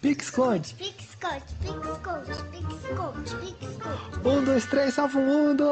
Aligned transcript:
Pique-esconde. 0.00 0.74
Pique-esconde, 0.78 1.44
pique-esconde, 1.60 2.32
pique-esconde, 2.50 3.36
pique-esconde. 3.36 4.28
Um, 4.28 4.44
dois, 4.44 4.64
três, 4.66 4.94
salva 4.94 5.18
o 5.18 5.22
mundo! 5.22 5.64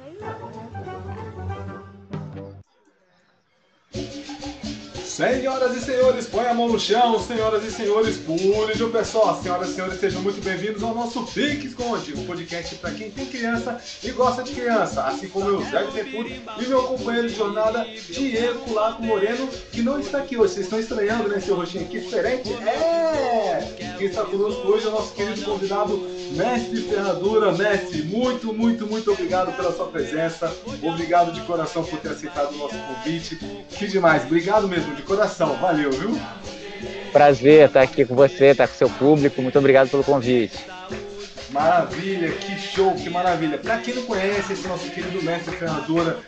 Senhoras 5.15 5.77
e 5.77 5.79
senhores, 5.79 6.27
põe 6.27 6.45
a 6.45 6.53
mão 6.53 6.67
no 6.67 6.77
chão, 6.77 7.17
senhoras 7.25 7.63
e 7.63 7.71
senhores, 7.71 8.17
pule 8.17 8.73
pé 8.91 9.01
só. 9.05 9.39
Senhoras 9.41 9.69
e 9.69 9.75
senhores, 9.75 9.97
sejam 9.97 10.21
muito 10.21 10.43
bem-vindos 10.43 10.83
ao 10.83 10.93
nosso 10.93 11.25
Pique 11.27 11.67
Esconde, 11.67 12.13
um 12.17 12.25
podcast 12.25 12.75
para 12.75 12.91
quem 12.91 13.09
tem 13.09 13.25
criança 13.25 13.79
e 14.03 14.11
gosta 14.11 14.43
de 14.43 14.51
criança, 14.51 15.05
assim 15.05 15.29
como 15.29 15.47
eu, 15.47 15.61
Zé 15.61 15.83
Tempo, 15.83 16.27
e 16.27 16.67
meu 16.67 16.83
companheiro 16.83 17.29
de 17.29 17.35
jornada, 17.35 17.87
Diego 18.09 18.73
Laco 18.73 19.01
Moreno, 19.01 19.47
que 19.71 19.81
não 19.81 20.01
está 20.01 20.17
aqui 20.17 20.35
hoje. 20.35 20.55
Vocês 20.55 20.65
estão 20.65 20.81
estranhando, 20.81 21.29
né, 21.29 21.39
seu 21.39 21.55
rostinho 21.55 21.85
aqui 21.85 22.01
diferente? 22.01 22.51
É! 22.51 23.44
Quem 23.97 24.07
está 24.07 24.23
conosco 24.23 24.67
hoje 24.67 24.85
é 24.85 24.89
o 24.89 24.91
nosso 24.91 25.13
querido 25.13 25.41
convidado, 25.43 25.97
Mestre 26.31 26.81
Ferradura. 26.81 27.51
Mestre, 27.53 28.03
muito, 28.03 28.53
muito, 28.53 28.85
muito 28.85 29.11
obrigado 29.11 29.55
pela 29.55 29.71
sua 29.71 29.87
presença. 29.87 30.53
Obrigado 30.81 31.31
de 31.31 31.41
coração 31.41 31.83
por 31.83 31.99
ter 31.99 32.09
aceitado 32.09 32.53
o 32.53 32.57
nosso 32.57 32.75
convite. 32.75 33.37
Que 33.69 33.87
demais, 33.87 34.23
obrigado 34.23 34.67
mesmo, 34.67 34.95
de 34.95 35.01
coração. 35.03 35.55
Valeu, 35.57 35.91
viu? 35.91 36.19
Prazer 37.13 37.67
estar 37.67 37.81
aqui 37.81 38.03
com 38.05 38.15
você, 38.15 38.47
estar 38.47 38.67
com 38.67 38.75
seu 38.75 38.89
público. 38.89 39.41
Muito 39.41 39.57
obrigado 39.57 39.89
pelo 39.89 40.03
convite. 40.03 40.65
Maravilha, 41.49 42.33
que 42.33 42.59
show, 42.59 42.93
que 42.95 43.09
maravilha. 43.09 43.57
Para 43.57 43.77
quem 43.77 43.95
não 43.95 44.03
conhece 44.03 44.51
esse 44.51 44.67
nosso 44.67 44.89
querido 44.89 45.23
mestre 45.23 45.55
Ferradura, 45.55 46.19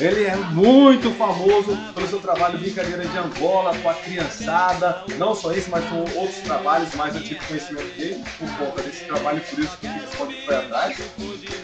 ele 0.00 0.24
é 0.24 0.34
muito 0.36 1.12
famoso 1.12 1.76
pelo 1.94 2.08
seu 2.08 2.18
trabalho 2.18 2.58
Brincadeira 2.58 3.04
de 3.06 3.16
Angola 3.16 3.76
com 3.78 3.88
a 3.88 3.94
criançada. 3.94 5.04
Não 5.18 5.34
só 5.34 5.52
isso, 5.52 5.70
mas 5.70 5.84
com 5.88 6.00
outros 6.18 6.38
trabalhos 6.42 6.94
mais 6.94 7.14
antigos 7.14 7.46
conhecimento 7.46 7.96
dele, 7.96 8.24
por 8.38 8.48
conta 8.56 8.82
desse 8.82 9.04
trabalho, 9.04 9.40
por 9.42 9.58
isso 9.58 9.76
que 9.78 9.86
ele 9.86 10.34
foi 10.44 10.56
atrás, 10.56 10.96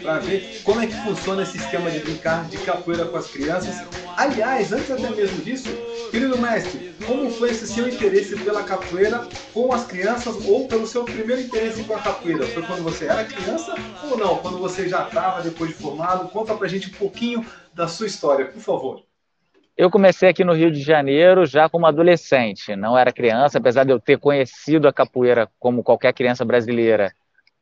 para 0.03 0.19
ver 0.19 0.61
como 0.63 0.81
é 0.81 0.87
que 0.87 0.95
funciona 1.03 1.43
esse 1.43 1.57
esquema 1.57 1.91
de 1.91 1.99
brincar 2.01 2.45
de 2.45 2.59
capoeira 2.59 3.05
com 3.07 3.17
as 3.17 3.27
crianças. 3.27 3.83
Aliás, 4.17 4.73
antes 4.73 4.91
até 4.91 5.11
mesmo 5.11 5.43
disso, 5.43 5.69
querido 6.11 6.39
mestre, 6.39 6.95
como 7.07 7.31
foi 7.31 7.51
esse 7.51 7.67
seu 7.67 7.89
interesse 7.89 8.37
pela 8.37 8.63
capoeira 8.63 9.27
com 9.53 9.73
as 9.73 9.85
crianças 9.85 10.37
ou 10.47 10.69
pelo 10.69 10.87
seu 10.87 11.05
primeiro 11.05 11.43
interesse 11.43 11.83
com 11.85 11.95
a 11.95 11.99
capoeira? 11.99 12.47
Foi 12.47 12.63
quando 12.63 12.83
você 12.83 13.07
era 13.07 13.25
criança 13.25 13.75
ou 14.09 14.17
não? 14.17 14.37
Quando 14.37 14.59
você 14.59 14.89
já 14.89 15.07
estava 15.07 15.43
depois 15.43 15.71
de 15.71 15.77
formado? 15.77 16.29
Conta 16.29 16.55
pra 16.55 16.69
gente 16.69 16.89
um 16.89 16.95
pouquinho 16.95 17.45
da 17.81 17.89
sua 17.89 18.07
história, 18.07 18.45
por 18.45 18.61
favor. 18.61 19.03
Eu 19.75 19.91
comecei 19.91 20.29
aqui 20.29 20.45
no 20.45 20.53
Rio 20.53 20.71
de 20.71 20.83
Janeiro 20.83 21.47
já 21.47 21.67
como 21.67 21.87
adolescente, 21.87 22.77
não 22.77 22.97
era 22.97 23.11
criança, 23.11 23.57
apesar 23.57 23.85
de 23.85 23.91
eu 23.91 23.99
ter 23.99 24.19
conhecido 24.19 24.87
a 24.87 24.93
capoeira 24.93 25.49
como 25.59 25.83
qualquer 25.83 26.13
criança 26.13 26.45
brasileira 26.45 27.11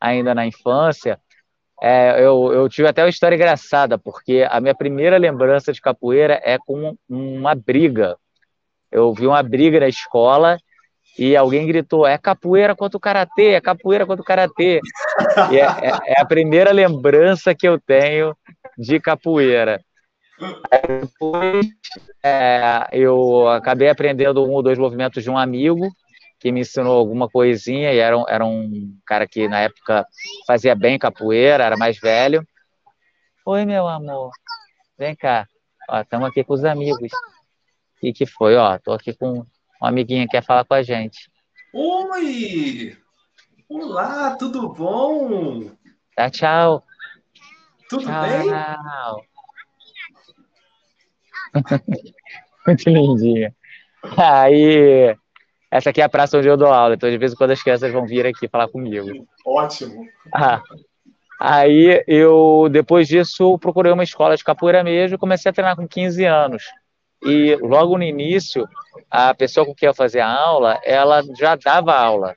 ainda 0.00 0.34
na 0.34 0.44
infância. 0.44 1.20
É, 1.80 2.20
eu, 2.20 2.52
eu, 2.52 2.68
tive 2.68 2.88
até 2.88 3.04
uma 3.04 3.08
história 3.08 3.36
engraçada, 3.36 3.96
porque 3.96 4.44
a 4.50 4.60
minha 4.60 4.74
primeira 4.74 5.16
lembrança 5.16 5.72
de 5.72 5.80
capoeira 5.80 6.40
é 6.42 6.58
com 6.58 6.96
uma 7.08 7.54
briga. 7.54 8.16
Eu 8.90 9.14
vi 9.14 9.24
uma 9.24 9.42
briga 9.44 9.78
na 9.78 9.86
escola 9.86 10.58
e 11.16 11.36
alguém 11.36 11.64
gritou: 11.68 12.04
é 12.04 12.18
capoeira 12.18 12.74
contra 12.74 12.96
o 12.96 13.00
karatê, 13.00 13.50
é 13.50 13.60
capoeira 13.60 14.04
contra 14.04 14.22
o 14.22 14.26
karatê. 14.26 14.80
É, 15.52 15.88
é, 15.88 16.16
é 16.16 16.20
a 16.20 16.24
primeira 16.24 16.72
lembrança 16.72 17.54
que 17.54 17.68
eu 17.68 17.78
tenho 17.78 18.36
de 18.76 18.98
capoeira. 18.98 19.80
Aí 20.70 21.00
depois 21.00 21.66
é, 22.22 22.88
eu 22.92 23.48
acabei 23.48 23.88
aprendendo 23.88 24.44
um 24.44 24.50
ou 24.50 24.62
dois 24.62 24.78
movimentos 24.78 25.22
de 25.22 25.30
um 25.30 25.38
amigo 25.38 25.88
que 26.38 26.52
me 26.52 26.60
ensinou 26.60 26.96
alguma 26.96 27.28
coisinha 27.28 27.92
e 27.92 27.98
era 27.98 28.16
um, 28.16 28.24
era 28.28 28.44
um 28.44 28.96
cara 29.04 29.26
que 29.26 29.48
na 29.48 29.60
época 29.60 30.06
fazia 30.46 30.74
bem 30.74 30.98
capoeira, 30.98 31.64
era 31.64 31.76
mais 31.76 31.98
velho. 31.98 32.46
Oi, 33.44 33.64
meu 33.64 33.88
amor, 33.88 34.30
vem 34.96 35.16
cá. 35.16 35.48
Estamos 36.02 36.28
aqui 36.28 36.44
com 36.44 36.54
os 36.54 36.64
amigos. 36.64 37.10
E 38.02 38.12
que 38.12 38.26
foi? 38.26 38.56
Ó, 38.56 38.78
tô 38.78 38.92
aqui 38.92 39.12
com 39.12 39.40
um 39.40 39.46
amiguinho 39.80 40.26
que 40.26 40.32
quer 40.32 40.44
falar 40.44 40.64
com 40.64 40.74
a 40.74 40.82
gente. 40.82 41.30
Oi! 41.72 42.96
Olá, 43.68 44.36
tudo 44.36 44.68
bom? 44.68 45.70
Tá, 46.14 46.30
tchau. 46.30 46.84
Tudo 47.88 48.04
tchau. 48.04 48.22
bem? 48.22 49.28
Muito 52.66 52.90
lindinha. 52.90 53.54
Aí, 54.16 55.14
essa 55.70 55.90
aqui 55.90 56.00
é 56.00 56.04
a 56.04 56.08
praça 56.08 56.38
onde 56.38 56.48
eu 56.48 56.56
dou 56.56 56.68
aula, 56.68 56.94
então 56.94 57.10
de 57.10 57.18
vez 57.18 57.32
em 57.32 57.36
quando 57.36 57.50
as 57.50 57.62
crianças 57.62 57.92
vão 57.92 58.06
vir 58.06 58.26
aqui 58.26 58.48
falar 58.48 58.68
comigo. 58.68 59.26
Ótimo. 59.44 60.06
Ah, 60.34 60.60
aí 61.40 62.02
eu, 62.06 62.68
depois 62.70 63.08
disso, 63.08 63.58
procurei 63.58 63.92
uma 63.92 64.04
escola 64.04 64.36
de 64.36 64.44
capoeira 64.44 64.82
mesmo 64.82 65.16
e 65.16 65.18
comecei 65.18 65.50
a 65.50 65.52
treinar 65.52 65.76
com 65.76 65.86
15 65.86 66.24
anos. 66.24 66.62
E 67.22 67.56
logo 67.56 67.98
no 67.98 68.04
início, 68.04 68.66
a 69.10 69.34
pessoa 69.34 69.66
com 69.66 69.74
quem 69.74 69.88
eu 69.88 69.94
fazia 69.94 70.26
aula, 70.26 70.80
ela 70.84 71.22
já 71.38 71.56
dava 71.56 71.94
aula 71.94 72.36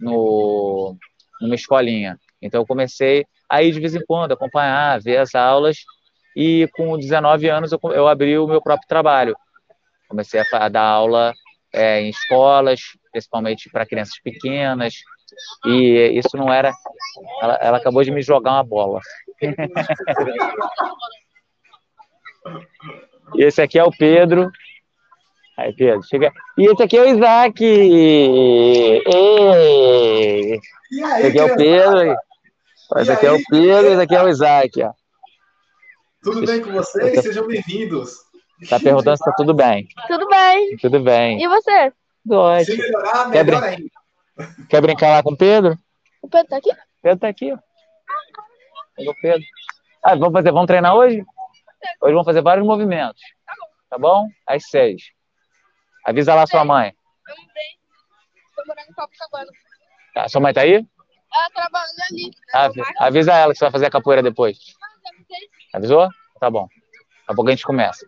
no, 0.00 0.96
numa 1.40 1.54
escolinha. 1.54 2.18
Então 2.40 2.62
eu 2.62 2.66
comecei 2.66 3.26
a 3.48 3.62
ir 3.62 3.72
de 3.72 3.80
vez 3.80 3.94
em 3.94 4.04
quando, 4.04 4.32
acompanhar, 4.32 5.00
ver 5.00 5.18
as 5.18 5.34
aulas, 5.34 5.78
e 6.36 6.68
com 6.72 6.98
19 6.98 7.48
anos 7.48 7.72
eu, 7.72 7.78
eu 7.92 8.08
abri 8.08 8.38
o 8.38 8.46
meu 8.46 8.60
próprio 8.60 8.88
trabalho. 8.88 9.34
Comecei 10.08 10.40
a, 10.40 10.44
a 10.52 10.68
dar 10.68 10.84
aula 10.84 11.32
é, 11.72 12.00
em 12.00 12.10
escolas, 12.10 12.80
principalmente 13.10 13.70
para 13.70 13.86
crianças 13.86 14.20
pequenas, 14.22 14.94
e 15.66 16.12
isso 16.14 16.36
não 16.36 16.52
era. 16.52 16.72
Ela, 17.40 17.54
ela 17.60 17.78
acabou 17.78 18.04
de 18.04 18.10
me 18.10 18.20
jogar 18.22 18.52
uma 18.52 18.64
bola. 18.64 19.00
esse 23.36 23.62
aqui 23.62 23.78
é 23.78 23.84
o 23.84 23.90
Pedro. 23.90 24.50
Aí, 25.56 25.72
Pedro, 25.74 26.02
chega. 26.02 26.30
E 26.58 26.66
esse 26.66 26.82
aqui 26.82 26.96
é 26.96 27.02
o 27.02 27.08
Isaac! 27.08 27.64
Ei! 27.64 29.02
Esse 30.90 31.26
aqui 31.26 31.38
é 31.38 31.44
o 31.44 31.56
Pedro. 31.56 32.16
Esse 32.96 33.12
aqui 33.12 33.26
é 33.26 33.32
o 33.32 33.38
Pedro, 33.48 33.92
esse 33.92 34.02
aqui 34.02 34.14
é 34.14 34.22
o 34.22 34.28
Isaac. 34.28 34.82
Ó. 34.82 34.92
Tudo 36.22 36.44
bem 36.46 36.62
com 36.62 36.72
vocês? 36.72 37.22
Sejam 37.22 37.46
bem-vindos. 37.46 38.14
Tá 38.68 38.78
perguntando 38.78 39.16
se 39.16 39.24
tá 39.24 39.32
tudo 39.36 39.54
bem. 39.54 39.88
Tudo 40.06 40.28
bem. 40.28 40.76
Tudo 40.76 41.00
bem. 41.00 41.42
E 41.42 41.48
você? 41.48 41.92
Dois. 42.24 42.66
Se 42.66 42.76
melhorar, 42.76 43.30
Quer 43.30 43.44
melhor 43.44 43.60
brin- 43.60 43.70
ainda. 44.38 44.66
Quer 44.68 44.80
brincar 44.80 45.08
lá 45.10 45.22
com 45.22 45.32
o 45.32 45.36
Pedro? 45.36 45.76
O 46.22 46.28
Pedro 46.28 46.48
tá 46.48 46.56
aqui? 46.58 46.70
Pedro 47.02 47.18
tá 47.18 47.28
aqui, 47.28 47.52
ó. 47.52 47.58
Pega 48.94 49.10
o 49.10 49.14
Pedro. 49.20 49.44
Ah, 50.04 50.14
vamos 50.14 50.32
fazer, 50.32 50.52
vamos 50.52 50.66
treinar 50.66 50.94
hoje? 50.94 51.24
Hoje 52.00 52.12
vamos 52.12 52.24
fazer 52.24 52.40
vários 52.42 52.64
movimentos. 52.66 53.20
Tá 53.90 53.98
bom? 53.98 54.28
Às 54.46 54.68
seis. 54.68 55.02
Avisa 56.06 56.34
lá 56.34 56.46
sua 56.46 56.64
mãe. 56.64 56.94
Eu 57.28 57.34
não 57.36 57.44
tenho. 57.52 57.78
Tô 58.54 58.62
morando 58.66 58.88
em 58.88 58.92
Copacabana. 58.94 59.50
Tá, 60.14 60.28
sua 60.28 60.40
mãe 60.40 60.52
tá 60.54 60.60
aí? 60.60 60.74
Ela 61.34 61.50
trabalha 61.54 61.86
ali. 62.10 62.26
né? 62.76 62.84
Avisa 62.98 63.32
ela 63.32 63.52
que 63.52 63.58
você 63.58 63.64
vai 63.64 63.72
fazer 63.72 63.86
a 63.86 63.90
capoeira 63.90 64.22
depois. 64.22 64.56
Eu 64.58 65.18
não 65.18 65.24
sei. 65.26 65.48
Avisou? 65.72 66.08
Tá 66.40 66.50
bom. 66.50 66.66
Daqui 66.66 67.28
a 67.28 67.34
pouco 67.34 67.48
a 67.48 67.52
gente 67.52 67.64
começa. 67.64 68.06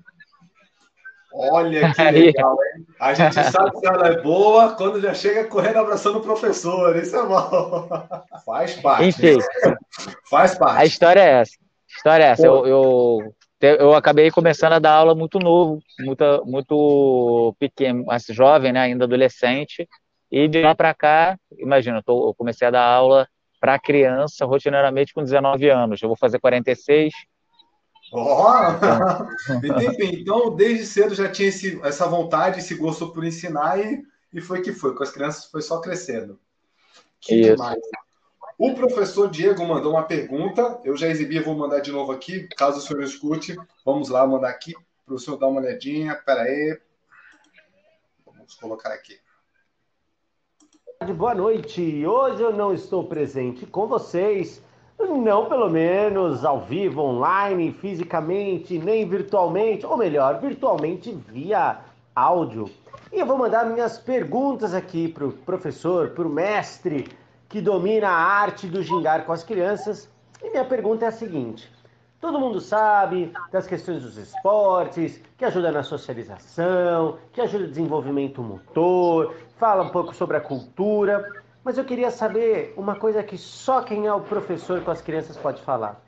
Olha 1.36 1.92
que 1.92 2.02
legal, 2.02 2.56
hein? 2.76 2.86
A 3.00 3.12
gente 3.12 3.34
sabe 3.50 3.72
que 3.80 3.86
ela 3.86 4.06
é 4.08 4.22
boa 4.22 4.74
quando 4.76 5.00
já 5.00 5.12
chega 5.12 5.44
correndo 5.48 5.78
abraçando 5.78 6.18
o 6.18 6.22
professor. 6.22 6.94
Isso 6.96 7.16
é 7.16 7.26
bom. 7.26 7.88
Faz 8.46 8.74
parte. 8.80 9.08
Enfim, 9.08 9.38
Faz 10.30 10.54
a 10.54 10.58
parte. 10.58 10.86
história 10.86 11.20
é 11.20 11.30
essa. 11.40 11.52
A 11.58 11.96
história 11.96 12.24
é 12.24 12.26
essa. 12.28 12.46
Eu, 12.46 12.66
eu, 12.66 13.34
eu 13.60 13.94
acabei 13.94 14.30
começando 14.30 14.74
a 14.74 14.78
dar 14.78 14.92
aula 14.92 15.14
muito 15.14 15.40
novo, 15.40 15.80
muito, 16.00 16.24
muito 16.46 17.54
pequeno, 17.58 18.08
assim, 18.12 18.32
jovem, 18.32 18.72
né? 18.72 18.80
Ainda 18.82 19.04
adolescente. 19.04 19.88
E 20.30 20.46
de 20.46 20.62
lá 20.62 20.74
para 20.74 20.94
cá, 20.94 21.36
imagina, 21.58 21.98
eu, 21.98 22.02
tô- 22.02 22.28
eu 22.28 22.34
comecei 22.34 22.66
a 22.68 22.70
dar 22.70 22.84
aula 22.84 23.26
para 23.60 23.78
criança 23.78 24.44
rotineiramente 24.44 25.12
com 25.12 25.22
19 25.22 25.68
anos. 25.68 26.00
Eu 26.00 26.08
vou 26.08 26.16
fazer 26.16 26.38
46. 26.38 27.12
Ó! 28.16 28.56
Entendi. 29.64 30.20
Então, 30.20 30.54
desde 30.54 30.86
cedo 30.86 31.14
já 31.14 31.30
tinha 31.30 31.48
esse- 31.48 31.80
essa 31.82 32.06
vontade, 32.06 32.60
esse 32.60 32.74
gosto 32.74 33.10
por 33.12 33.24
ensinar 33.24 33.78
e, 33.80 34.04
e 34.32 34.40
foi 34.40 34.62
que 34.62 34.72
foi. 34.72 34.94
Com 34.94 35.02
as 35.02 35.10
crianças 35.10 35.46
foi 35.46 35.60
só 35.62 35.80
crescendo. 35.80 36.38
Que 37.20 37.34
Isso. 37.40 37.52
demais. 37.52 37.80
O 38.56 38.72
professor 38.74 39.28
Diego 39.28 39.66
mandou 39.66 39.92
uma 39.92 40.04
pergunta. 40.04 40.80
Eu 40.84 40.96
já 40.96 41.08
exibi, 41.08 41.40
vou 41.40 41.56
mandar 41.56 41.80
de 41.80 41.90
novo 41.90 42.12
aqui, 42.12 42.46
caso 42.56 42.78
o 42.78 42.80
senhor 42.80 43.02
escute. 43.02 43.56
Vamos 43.84 44.08
lá, 44.08 44.24
mandar 44.26 44.50
aqui 44.50 44.72
para 45.04 45.14
o 45.14 45.18
senhor 45.18 45.36
dar 45.36 45.48
uma 45.48 45.60
olhadinha. 45.60 46.14
Pera 46.14 46.42
aí. 46.42 46.78
Vamos 48.24 48.54
colocar 48.54 48.90
aqui. 48.90 49.18
Boa 51.16 51.34
noite. 51.34 52.06
Hoje 52.06 52.42
eu 52.42 52.52
não 52.52 52.72
estou 52.72 53.06
presente 53.06 53.66
com 53.66 53.86
vocês 53.86 54.62
não 54.98 55.46
pelo 55.46 55.70
menos 55.70 56.44
ao 56.44 56.60
vivo, 56.60 57.00
online, 57.00 57.72
fisicamente, 57.72 58.78
nem 58.78 59.08
virtualmente, 59.08 59.86
ou 59.86 59.96
melhor, 59.96 60.38
virtualmente 60.40 61.12
via 61.12 61.78
áudio. 62.14 62.70
E 63.12 63.20
eu 63.20 63.26
vou 63.26 63.38
mandar 63.38 63.64
minhas 63.66 63.98
perguntas 63.98 64.74
aqui 64.74 65.08
para 65.08 65.26
o 65.26 65.32
professor, 65.32 66.10
para 66.10 66.26
o 66.26 66.30
mestre 66.30 67.08
que 67.48 67.60
domina 67.60 68.08
a 68.08 68.16
arte 68.16 68.66
do 68.66 68.82
gingar 68.82 69.24
com 69.24 69.32
as 69.32 69.42
crianças. 69.42 70.08
E 70.42 70.50
minha 70.50 70.64
pergunta 70.64 71.04
é 71.04 71.08
a 71.08 71.12
seguinte: 71.12 71.70
todo 72.20 72.38
mundo 72.38 72.60
sabe 72.60 73.32
das 73.52 73.66
questões 73.66 74.02
dos 74.02 74.16
esportes, 74.16 75.20
que 75.38 75.44
ajuda 75.44 75.72
na 75.72 75.82
socialização, 75.82 77.18
que 77.32 77.40
ajuda 77.40 77.64
no 77.64 77.70
desenvolvimento 77.70 78.42
motor, 78.42 79.34
fala 79.58 79.84
um 79.84 79.90
pouco 79.90 80.14
sobre 80.14 80.36
a 80.36 80.40
cultura, 80.40 81.43
mas 81.64 81.78
eu 81.78 81.84
queria 81.84 82.10
saber 82.10 82.74
uma 82.76 82.94
coisa 82.94 83.22
que 83.22 83.38
só 83.38 83.80
quem 83.80 84.06
é 84.06 84.12
o 84.12 84.20
professor 84.20 84.82
com 84.82 84.90
as 84.90 85.00
crianças 85.00 85.36
pode 85.36 85.62
falar. 85.62 85.98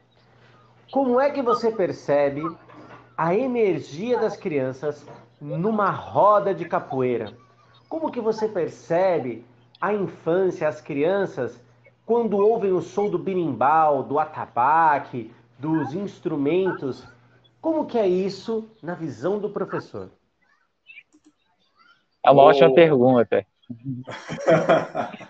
Como 0.92 1.18
é 1.18 1.30
que 1.30 1.40
você 1.40 1.72
percebe 1.72 2.42
a 3.16 3.34
energia 3.34 4.18
das 4.18 4.36
crianças 4.36 5.04
numa 5.40 5.90
roda 5.90 6.54
de 6.54 6.66
capoeira? 6.66 7.32
Como 7.88 8.12
que 8.12 8.20
você 8.20 8.46
percebe 8.46 9.44
a 9.80 9.94
infância, 9.94 10.68
as 10.68 10.80
crianças, 10.80 11.58
quando 12.04 12.36
ouvem 12.36 12.72
o 12.72 12.82
som 12.82 13.08
do 13.08 13.18
birimbau, 13.18 14.02
do 14.02 14.18
atabaque, 14.18 15.32
dos 15.58 15.94
instrumentos? 15.94 17.06
Como 17.62 17.86
que 17.86 17.98
é 17.98 18.06
isso 18.06 18.68
na 18.82 18.94
visão 18.94 19.38
do 19.38 19.48
professor? 19.48 20.10
É 22.22 22.30
uma 22.30 22.42
oh. 22.42 22.46
ótima 22.46 22.74
pergunta. 22.74 23.46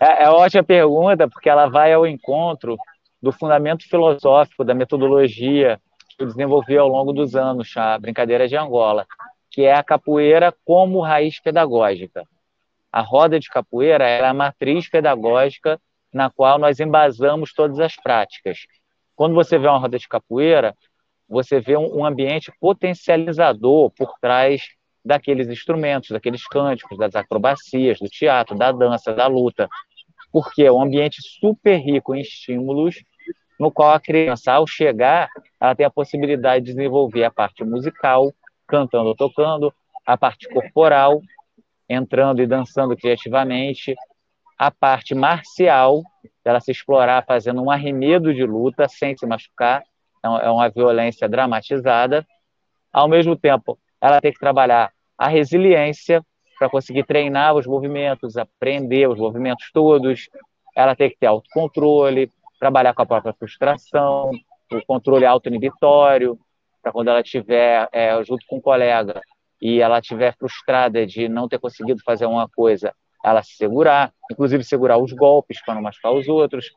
É, 0.00 0.24
é 0.24 0.30
ótima 0.30 0.62
pergunta 0.62 1.28
porque 1.28 1.48
ela 1.48 1.68
vai 1.68 1.92
ao 1.92 2.06
encontro 2.06 2.76
do 3.22 3.32
fundamento 3.32 3.88
filosófico 3.88 4.64
da 4.64 4.74
metodologia 4.74 5.80
que 6.08 6.22
eu 6.22 6.26
desenvolvi 6.26 6.76
ao 6.76 6.88
longo 6.88 7.12
dos 7.12 7.34
anos, 7.34 7.76
a 7.76 7.98
brincadeira 7.98 8.48
de 8.48 8.56
Angola, 8.56 9.06
que 9.50 9.62
é 9.62 9.74
a 9.74 9.82
capoeira 9.82 10.54
como 10.64 11.00
raiz 11.00 11.40
pedagógica. 11.40 12.24
A 12.92 13.00
roda 13.00 13.38
de 13.38 13.48
capoeira 13.48 14.08
é 14.08 14.24
a 14.24 14.32
matriz 14.32 14.88
pedagógica 14.88 15.80
na 16.12 16.30
qual 16.30 16.58
nós 16.58 16.80
embasamos 16.80 17.52
todas 17.52 17.78
as 17.78 17.94
práticas. 17.96 18.60
Quando 19.14 19.34
você 19.34 19.58
vê 19.58 19.66
uma 19.66 19.78
roda 19.78 19.98
de 19.98 20.08
capoeira, 20.08 20.74
você 21.28 21.60
vê 21.60 21.76
um 21.76 22.04
ambiente 22.04 22.52
potencializador 22.60 23.90
por 23.90 24.14
trás 24.20 24.62
daqueles 25.06 25.48
instrumentos, 25.48 26.10
daqueles 26.10 26.46
cânticos, 26.46 26.98
das 26.98 27.14
acrobacias, 27.14 27.98
do 27.98 28.08
teatro, 28.08 28.56
da 28.56 28.72
dança, 28.72 29.14
da 29.14 29.28
luta, 29.28 29.68
porque 30.32 30.64
é 30.64 30.72
um 30.72 30.82
ambiente 30.82 31.22
super 31.22 31.76
rico 31.76 32.14
em 32.14 32.20
estímulos, 32.20 32.96
no 33.58 33.70
qual 33.70 33.92
a 33.92 34.00
criança, 34.00 34.52
ao 34.52 34.66
chegar, 34.66 35.28
ela 35.60 35.74
tem 35.74 35.86
a 35.86 35.90
possibilidade 35.90 36.64
de 36.64 36.74
desenvolver 36.74 37.24
a 37.24 37.30
parte 37.30 37.64
musical, 37.64 38.32
cantando 38.66 39.08
ou 39.08 39.14
tocando, 39.14 39.72
a 40.04 40.16
parte 40.16 40.48
corporal, 40.48 41.22
entrando 41.88 42.42
e 42.42 42.46
dançando 42.46 42.96
criativamente, 42.96 43.94
a 44.58 44.70
parte 44.70 45.14
marcial, 45.14 46.02
dela 46.44 46.60
se 46.60 46.72
explorar 46.72 47.24
fazendo 47.24 47.62
um 47.62 47.70
arremedo 47.70 48.34
de 48.34 48.44
luta 48.44 48.88
sem 48.88 49.16
se 49.16 49.24
machucar, 49.24 49.84
é 50.22 50.50
uma 50.50 50.68
violência 50.68 51.28
dramatizada. 51.28 52.26
Ao 52.92 53.06
mesmo 53.06 53.36
tempo, 53.36 53.78
ela 54.00 54.20
tem 54.20 54.32
que 54.32 54.38
trabalhar 54.38 54.90
a 55.18 55.28
resiliência 55.28 56.22
para 56.58 56.68
conseguir 56.68 57.04
treinar 57.04 57.54
os 57.54 57.66
movimentos, 57.66 58.36
aprender 58.36 59.08
os 59.08 59.18
movimentos 59.18 59.70
todos. 59.72 60.28
Ela 60.74 60.94
tem 60.94 61.10
que 61.10 61.16
ter 61.18 61.26
autocontrole, 61.26 62.30
trabalhar 62.58 62.94
com 62.94 63.02
a 63.02 63.06
própria 63.06 63.34
frustração, 63.34 64.30
o 64.72 64.86
controle 64.86 65.24
auto-inibitório, 65.24 66.38
para 66.82 66.92
quando 66.92 67.08
ela 67.08 67.20
estiver 67.20 67.88
é, 67.92 68.22
junto 68.24 68.46
com 68.46 68.56
um 68.56 68.60
colega 68.60 69.20
e 69.60 69.80
ela 69.80 69.98
estiver 69.98 70.36
frustrada 70.36 71.06
de 71.06 71.28
não 71.28 71.48
ter 71.48 71.58
conseguido 71.58 72.00
fazer 72.04 72.26
uma 72.26 72.48
coisa, 72.48 72.94
ela 73.24 73.42
se 73.42 73.56
segurar, 73.56 74.12
inclusive 74.30 74.62
segurar 74.62 74.98
os 74.98 75.12
golpes 75.12 75.62
para 75.64 75.74
não 75.74 75.82
machucar 75.82 76.12
os 76.12 76.28
outros. 76.28 76.70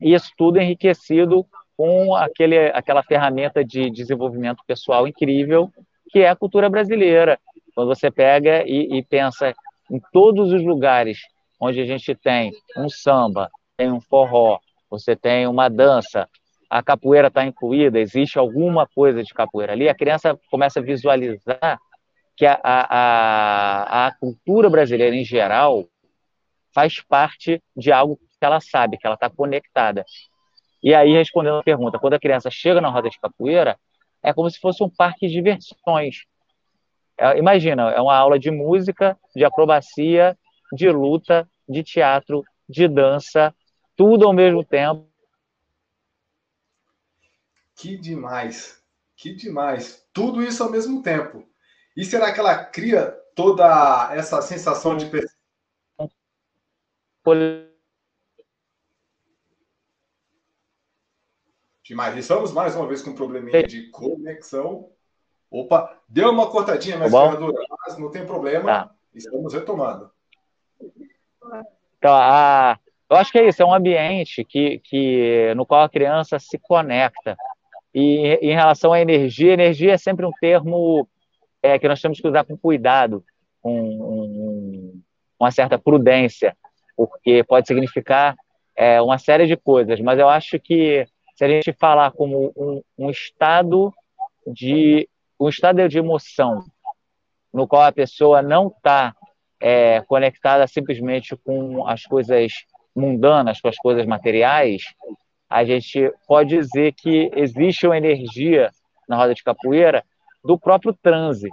E 0.00 0.12
isso 0.12 0.30
tudo 0.36 0.58
enriquecido 0.58 1.46
com 1.76 2.14
aquele, 2.14 2.68
aquela 2.68 3.02
ferramenta 3.02 3.64
de 3.64 3.90
desenvolvimento 3.90 4.62
pessoal 4.66 5.06
incrível 5.08 5.72
que 6.10 6.20
é 6.20 6.28
a 6.28 6.36
cultura 6.36 6.68
brasileira. 6.68 7.38
Quando 7.74 7.88
você 7.88 8.10
pega 8.10 8.62
e, 8.66 8.98
e 8.98 9.02
pensa 9.02 9.54
em 9.90 10.00
todos 10.12 10.52
os 10.52 10.62
lugares 10.64 11.18
onde 11.60 11.80
a 11.80 11.84
gente 11.84 12.14
tem 12.14 12.52
um 12.76 12.88
samba, 12.88 13.50
tem 13.76 13.90
um 13.90 14.00
forró, 14.00 14.58
você 14.90 15.16
tem 15.16 15.46
uma 15.46 15.68
dança, 15.68 16.28
a 16.68 16.82
capoeira 16.82 17.28
está 17.28 17.44
incluída, 17.44 17.98
existe 17.98 18.38
alguma 18.38 18.86
coisa 18.86 19.22
de 19.22 19.32
capoeira 19.32 19.72
ali, 19.72 19.88
a 19.88 19.94
criança 19.94 20.38
começa 20.50 20.80
a 20.80 20.82
visualizar 20.82 21.78
que 22.36 22.46
a, 22.46 22.58
a, 22.62 24.06
a 24.06 24.14
cultura 24.16 24.68
brasileira 24.68 25.14
em 25.14 25.24
geral 25.24 25.84
faz 26.74 27.00
parte 27.00 27.62
de 27.76 27.92
algo 27.92 28.16
que 28.16 28.44
ela 28.44 28.60
sabe, 28.60 28.98
que 28.98 29.06
ela 29.06 29.14
está 29.14 29.30
conectada. 29.30 30.04
E 30.82 30.92
aí, 30.92 31.12
respondendo 31.12 31.58
a 31.58 31.62
pergunta, 31.62 31.98
quando 31.98 32.14
a 32.14 32.18
criança 32.18 32.50
chega 32.50 32.80
na 32.80 32.88
roda 32.88 33.08
de 33.08 33.18
capoeira, 33.18 33.78
é 34.24 34.32
como 34.32 34.50
se 34.50 34.58
fosse 34.58 34.82
um 34.82 34.88
parque 34.88 35.28
de 35.28 35.34
diversões. 35.34 36.24
É, 37.18 37.38
imagina, 37.38 37.90
é 37.90 38.00
uma 38.00 38.16
aula 38.16 38.38
de 38.38 38.50
música, 38.50 39.16
de 39.36 39.44
acrobacia, 39.44 40.36
de 40.72 40.90
luta, 40.90 41.48
de 41.68 41.82
teatro, 41.82 42.42
de 42.68 42.88
dança, 42.88 43.54
tudo 43.94 44.26
ao 44.26 44.32
mesmo 44.32 44.64
tempo. 44.64 45.06
Que 47.76 47.98
demais, 47.98 48.82
que 49.14 49.34
demais. 49.34 50.04
Tudo 50.12 50.42
isso 50.42 50.62
ao 50.62 50.70
mesmo 50.70 51.02
tempo. 51.02 51.46
E 51.94 52.02
será 52.04 52.32
que 52.32 52.40
ela 52.40 52.64
cria 52.64 53.10
toda 53.36 54.10
essa 54.14 54.40
sensação 54.40 54.96
de 54.96 55.10
Demais. 61.84 62.16
Estamos 62.16 62.50
mais 62.50 62.74
uma 62.74 62.86
vez 62.86 63.02
com 63.02 63.10
um 63.10 63.14
probleminha 63.14 63.62
de 63.62 63.90
conexão. 63.90 64.88
Opa, 65.50 66.00
deu 66.08 66.30
uma 66.30 66.50
cortadinha, 66.50 66.96
mas, 66.96 67.12
tá 67.12 67.38
mas 67.86 67.98
não 67.98 68.10
tem 68.10 68.24
problema. 68.24 68.64
Tá. 68.64 68.90
Estamos 69.14 69.52
retomando. 69.52 70.10
Então, 71.98 72.14
a, 72.14 72.78
eu 73.10 73.16
acho 73.18 73.30
que 73.30 73.38
é 73.38 73.46
isso, 73.46 73.62
é 73.62 73.66
um 73.66 73.74
ambiente 73.74 74.42
que, 74.44 74.78
que, 74.78 75.52
no 75.54 75.66
qual 75.66 75.82
a 75.82 75.88
criança 75.88 76.38
se 76.38 76.58
conecta. 76.58 77.36
E 77.94 78.38
em 78.40 78.54
relação 78.54 78.94
à 78.94 79.00
energia, 79.00 79.52
energia 79.52 79.92
é 79.92 79.98
sempre 79.98 80.24
um 80.24 80.32
termo 80.40 81.06
é, 81.62 81.78
que 81.78 81.86
nós 81.86 82.00
temos 82.00 82.18
que 82.18 82.26
usar 82.26 82.44
com 82.44 82.56
cuidado, 82.56 83.22
com 83.60 83.78
um, 83.78 85.02
uma 85.38 85.50
certa 85.50 85.78
prudência, 85.78 86.56
porque 86.96 87.44
pode 87.44 87.68
significar 87.68 88.34
é, 88.74 89.00
uma 89.02 89.18
série 89.18 89.46
de 89.46 89.56
coisas, 89.56 90.00
mas 90.00 90.18
eu 90.18 90.28
acho 90.28 90.58
que 90.58 91.06
se 91.34 91.44
a 91.44 91.48
gente 91.48 91.72
falar 91.72 92.12
como 92.12 92.52
um, 92.56 92.82
um 92.98 93.10
estado 93.10 93.92
de 94.46 95.08
um 95.38 95.48
estado 95.48 95.88
de 95.88 95.98
emoção 95.98 96.64
no 97.52 97.66
qual 97.66 97.82
a 97.82 97.92
pessoa 97.92 98.42
não 98.42 98.68
está 98.68 99.14
é, 99.60 100.00
conectada 100.02 100.66
simplesmente 100.66 101.36
com 101.36 101.86
as 101.86 102.02
coisas 102.04 102.52
mundanas, 102.94 103.60
com 103.60 103.68
as 103.68 103.76
coisas 103.76 104.06
materiais, 104.06 104.82
a 105.48 105.64
gente 105.64 106.12
pode 106.26 106.56
dizer 106.56 106.92
que 106.92 107.30
existe 107.34 107.86
uma 107.86 107.96
energia 107.96 108.70
na 109.08 109.16
roda 109.16 109.34
de 109.34 109.42
capoeira 109.42 110.04
do 110.44 110.58
próprio 110.58 110.92
transe, 110.92 111.48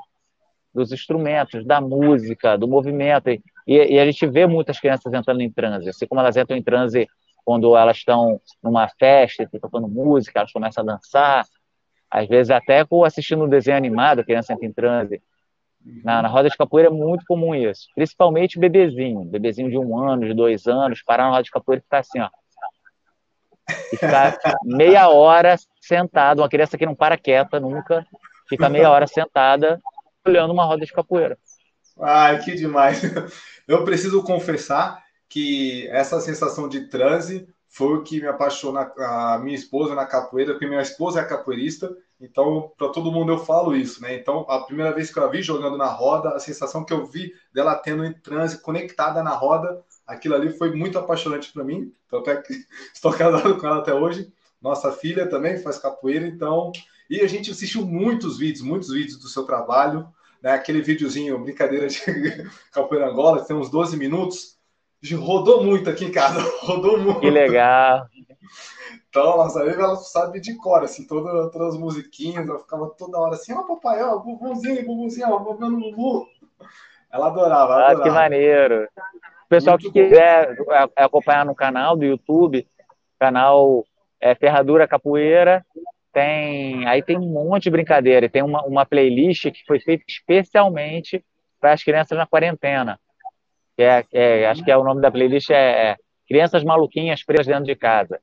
dos 0.73 0.91
instrumentos, 0.91 1.65
da 1.65 1.79
música, 1.79 2.57
do 2.57 2.67
movimento. 2.67 3.29
E, 3.29 3.41
e, 3.67 3.99
a 3.99 4.05
gente 4.05 4.25
vê 4.27 4.45
muitas 4.47 4.79
crianças 4.79 5.13
entrando 5.13 5.41
em 5.41 5.51
transe, 5.51 5.89
assim 5.89 6.07
como 6.07 6.21
elas 6.21 6.37
entram 6.37 6.57
em 6.57 6.63
transe 6.63 7.07
quando 7.43 7.75
elas 7.75 7.97
estão 7.97 8.39
numa 8.61 8.87
festa, 8.87 9.47
tocando 9.59 9.87
música, 9.87 10.39
elas 10.39 10.51
começam 10.51 10.83
a 10.83 10.87
dançar, 10.87 11.45
às 12.09 12.27
vezes 12.27 12.51
até 12.51 12.85
assistindo 13.05 13.43
um 13.43 13.49
desenho 13.49 13.77
animado, 13.77 14.23
criança 14.23 14.53
entra 14.53 14.65
em 14.65 14.73
transe. 14.73 15.21
Na, 16.03 16.21
na 16.21 16.27
roda 16.27 16.47
de 16.47 16.55
capoeira 16.55 16.89
é 16.89 16.93
muito 16.93 17.25
comum 17.25 17.55
isso, 17.55 17.87
principalmente 17.95 18.59
bebezinho, 18.59 19.23
bebezinho 19.25 19.69
de 19.69 19.77
um 19.79 19.97
ano, 19.97 20.27
de 20.27 20.33
dois 20.33 20.67
anos, 20.67 21.01
parar 21.01 21.23
na 21.23 21.31
roda 21.31 21.43
de 21.43 21.49
capoeira 21.49 21.79
e 21.79 21.83
ficar 21.83 21.99
assim, 21.99 22.19
ó. 22.19 22.29
E 23.91 23.97
ficar 23.97 24.37
meia 24.63 25.09
hora 25.09 25.55
sentado, 25.79 26.39
uma 26.39 26.49
criança 26.49 26.77
que 26.77 26.85
não 26.85 26.93
para 26.93 27.17
quieta 27.17 27.59
nunca, 27.59 28.05
fica 28.47 28.69
meia 28.69 28.91
hora 28.91 29.07
sentada 29.07 29.81
olhando 30.25 30.53
uma 30.53 30.65
roda 30.65 30.85
de 30.85 30.93
capoeira. 30.93 31.37
Ai, 31.99 32.39
que 32.39 32.53
demais. 32.53 33.01
Eu 33.67 33.83
preciso 33.83 34.23
confessar 34.23 35.03
que 35.31 35.87
essa 35.87 36.19
sensação 36.19 36.67
de 36.67 36.87
transe 36.89 37.47
foi 37.69 37.95
o 37.95 38.03
que 38.03 38.19
me 38.19 38.27
apaixonou 38.27 38.81
a 38.81 39.39
minha 39.41 39.55
esposa 39.55 39.95
na 39.95 40.05
capoeira, 40.05 40.51
porque 40.51 40.67
minha 40.67 40.81
esposa 40.81 41.21
é 41.21 41.23
capoeirista, 41.23 41.95
então 42.19 42.69
para 42.77 42.89
todo 42.89 43.13
mundo 43.13 43.31
eu 43.31 43.37
falo 43.37 43.73
isso, 43.73 44.01
né? 44.01 44.13
Então 44.13 44.45
a 44.49 44.59
primeira 44.59 44.91
vez 44.93 45.09
que 45.09 45.17
eu 45.17 45.23
a 45.23 45.29
vi 45.29 45.41
jogando 45.41 45.77
na 45.77 45.87
roda, 45.87 46.35
a 46.35 46.39
sensação 46.39 46.83
que 46.83 46.91
eu 46.91 47.05
vi 47.05 47.33
dela 47.53 47.75
tendo 47.75 48.03
em 48.03 48.11
transe, 48.11 48.61
conectada 48.61 49.23
na 49.23 49.31
roda, 49.31 49.81
aquilo 50.05 50.35
ali 50.35 50.51
foi 50.57 50.75
muito 50.75 50.99
apaixonante 50.99 51.53
para 51.53 51.63
mim, 51.63 51.93
é 52.27 52.35
que 52.35 52.53
estou 52.93 53.13
casado 53.13 53.57
com 53.57 53.65
ela 53.65 53.77
até 53.77 53.93
hoje, 53.93 54.33
Nossa 54.61 54.91
filha 54.91 55.29
também 55.29 55.57
faz 55.57 55.77
capoeira, 55.77 56.27
então. 56.27 56.73
E 57.09 57.21
a 57.21 57.27
gente 57.27 57.51
assistiu 57.51 57.85
muitos 57.85 58.37
vídeos, 58.37 58.61
muitos 58.61 58.89
vídeos 58.89 59.17
do 59.17 59.29
seu 59.29 59.43
trabalho. 59.43 60.07
Né? 60.41 60.51
Aquele 60.51 60.81
videozinho, 60.81 61.39
brincadeira 61.39 61.87
de 61.87 61.99
capoeira 62.71 63.09
Angola, 63.09 63.41
que 63.41 63.47
tem 63.47 63.55
uns 63.55 63.69
12 63.71 63.97
minutos. 63.97 64.60
Rodou 65.15 65.63
muito 65.63 65.89
aqui 65.89 66.05
em 66.05 66.11
casa, 66.11 66.39
rodou 66.61 66.97
muito. 66.97 67.19
Que 67.19 67.29
legal. 67.29 68.05
Então, 69.09 69.37
nossa 69.37 69.61
amiga, 69.61 69.83
ela 69.83 69.95
sabe 69.95 70.39
de 70.39 70.55
cor, 70.55 70.83
assim, 70.83 71.05
todas, 71.05 71.51
todas 71.51 71.73
as 71.73 71.79
musiquinhas, 71.79 72.47
ela 72.47 72.59
ficava 72.59 72.89
toda 72.97 73.19
hora 73.19 73.33
assim, 73.33 73.53
ó, 73.53 73.59
oh, 73.59 73.75
papai, 73.75 74.01
ó, 74.01 74.17
bubuzinho, 74.19 74.85
bubuzinho, 74.85 75.31
ó, 75.31 75.39
bubando 75.39 75.79
bubu. 75.79 76.27
Ela 77.11 77.27
adorava, 77.27 77.73
ela 77.73 77.91
adorava. 77.91 77.99
Ah, 77.99 78.03
que 78.03 78.09
maneiro. 78.09 78.87
O 79.45 79.49
pessoal 79.49 79.77
Muito 79.77 79.91
que 79.91 80.01
bom. 80.01 80.09
quiser 80.09 80.55
acompanhar 80.95 81.45
no 81.45 81.53
canal 81.53 81.97
do 81.97 82.05
YouTube, 82.05 82.65
canal 83.19 83.83
é, 84.21 84.33
Ferradura 84.33 84.87
Capoeira, 84.87 85.65
tem 86.13 86.87
aí 86.87 87.01
tem 87.01 87.17
um 87.17 87.27
monte 87.27 87.63
de 87.63 87.69
brincadeira, 87.69 88.29
tem 88.29 88.43
uma, 88.43 88.63
uma 88.63 88.85
playlist 88.85 89.51
que 89.51 89.65
foi 89.65 89.79
feita 89.79 90.03
especialmente 90.07 91.23
para 91.59 91.73
as 91.73 91.83
crianças 91.83 92.17
na 92.17 92.25
quarentena. 92.25 92.99
Que 93.75 93.83
é, 93.83 94.05
é, 94.11 94.47
acho 94.47 94.63
que 94.63 94.71
é 94.71 94.77
o 94.77 94.83
nome 94.83 95.01
da 95.01 95.11
playlist 95.11 95.49
é, 95.49 95.91
é 95.91 95.95
Crianças 96.27 96.63
Maluquinhas 96.63 97.23
Presas 97.23 97.47
Dentro 97.47 97.65
de 97.65 97.75
Casa. 97.75 98.19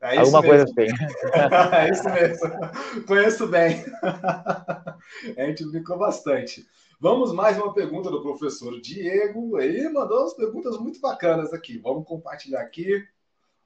É 0.00 0.18
Alguma 0.18 0.42
mesmo. 0.42 0.48
coisa 0.48 0.64
assim. 0.64 0.92
é 1.76 1.90
isso 1.90 2.10
mesmo. 2.10 3.06
Conheço 3.06 3.46
bem. 3.46 3.84
A 5.38 5.46
gente 5.46 5.64
brincou 5.70 5.96
bastante. 5.96 6.66
Vamos 6.98 7.32
mais 7.32 7.56
uma 7.56 7.72
pergunta 7.72 8.10
do 8.10 8.20
professor 8.20 8.80
Diego. 8.80 9.60
Ele 9.60 9.88
mandou 9.88 10.20
umas 10.20 10.34
perguntas 10.34 10.76
muito 10.78 11.00
bacanas 11.00 11.52
aqui. 11.52 11.78
Vamos 11.78 12.06
compartilhar 12.06 12.60
aqui. 12.60 13.04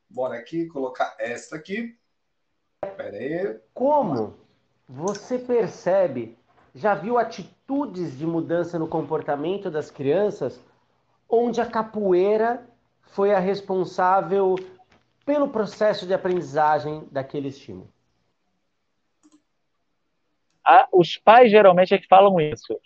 Bora 0.09 0.37
aqui, 0.37 0.67
colocar 0.67 1.15
esta 1.19 1.57
aqui. 1.57 1.97
Pera 2.97 3.17
aí. 3.17 3.59
Como 3.73 4.35
você 4.89 5.39
percebe, 5.39 6.37
já 6.75 6.95
viu 6.95 7.19
atitudes 7.19 8.17
de 8.17 8.27
mudança 8.27 8.79
no 8.79 8.87
comportamento 8.87 9.71
das 9.71 9.91
crianças 9.91 10.61
onde 11.29 11.61
a 11.61 11.67
capoeira 11.67 12.67
foi 13.03 13.35
a 13.35 13.39
responsável 13.39 14.57
pelo 15.25 15.49
processo 15.49 16.07
de 16.07 16.15
aprendizagem 16.15 17.07
daquele 17.11 17.49
estímulo? 17.49 17.89
Os 20.93 21.17
pais 21.17 21.51
geralmente 21.51 21.95
é 21.95 21.99
que 21.99 22.09
falam 22.09 22.41
isso. 22.41 22.79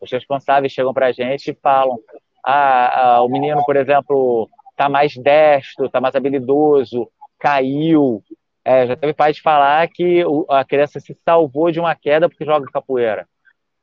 Os 0.00 0.10
responsáveis 0.10 0.72
chegam 0.72 0.92
para 0.92 1.06
a 1.06 1.12
gente 1.12 1.50
e 1.50 1.54
falam: 1.54 1.98
ah, 2.44 3.16
ah, 3.16 3.22
o 3.22 3.28
menino, 3.28 3.64
por 3.64 3.76
exemplo, 3.76 4.48
está 4.70 4.88
mais 4.88 5.16
destro, 5.16 5.86
está 5.86 6.00
mais 6.00 6.14
habilidoso, 6.14 7.10
caiu. 7.38 8.22
É, 8.64 8.86
já 8.86 8.96
teve 8.96 9.14
pais 9.14 9.38
falar 9.38 9.88
que 9.88 10.24
a 10.50 10.64
criança 10.64 10.98
se 11.00 11.16
salvou 11.24 11.70
de 11.70 11.78
uma 11.78 11.94
queda 11.94 12.28
porque 12.28 12.44
joga 12.44 12.66
capoeira. 12.70 13.28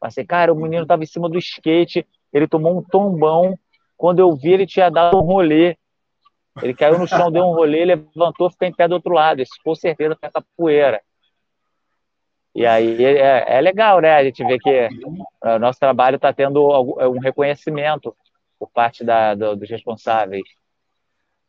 Assim, 0.02 0.26
cara, 0.26 0.52
o 0.52 0.56
menino 0.56 0.84
estava 0.84 1.04
em 1.04 1.08
cima 1.08 1.30
do 1.30 1.38
skate, 1.40 2.06
ele 2.32 2.48
tomou 2.48 2.78
um 2.78 2.84
tombão. 2.84 3.58
Quando 4.04 4.20
eu 4.20 4.36
vi, 4.36 4.52
ele 4.52 4.68
tinha 4.68 4.92
dado 4.92 5.18
um 5.18 5.22
rolê. 5.22 5.78
Ele 6.62 6.74
caiu 6.74 7.00
no 7.00 7.08
chão, 7.08 7.32
deu 7.32 7.46
um 7.46 7.54
rolê, 7.54 7.86
levantou, 7.86 8.52
ficou 8.52 8.68
em 8.68 8.74
pé 8.74 8.86
do 8.86 8.96
outro 8.96 9.14
lado. 9.14 9.42
Isso 9.42 9.54
com 9.64 9.74
certeza 9.74 10.18
foi 10.20 10.30
capoeira. 10.30 11.02
E 12.54 12.66
aí 12.66 13.02
é, 13.02 13.46
é, 13.48 13.62
legal, 13.62 14.02
né? 14.02 14.14
A 14.14 14.22
gente 14.26 14.44
vê 14.44 14.60
que 14.60 14.90
o 15.42 15.58
nosso 15.58 15.80
trabalho 15.80 16.18
está 16.18 16.34
tendo 16.34 16.68
um 16.68 17.18
reconhecimento 17.18 18.14
por 18.60 18.70
parte 18.72 19.06
da, 19.06 19.36
do, 19.36 19.56
dos 19.56 19.70
responsáveis. 19.70 20.44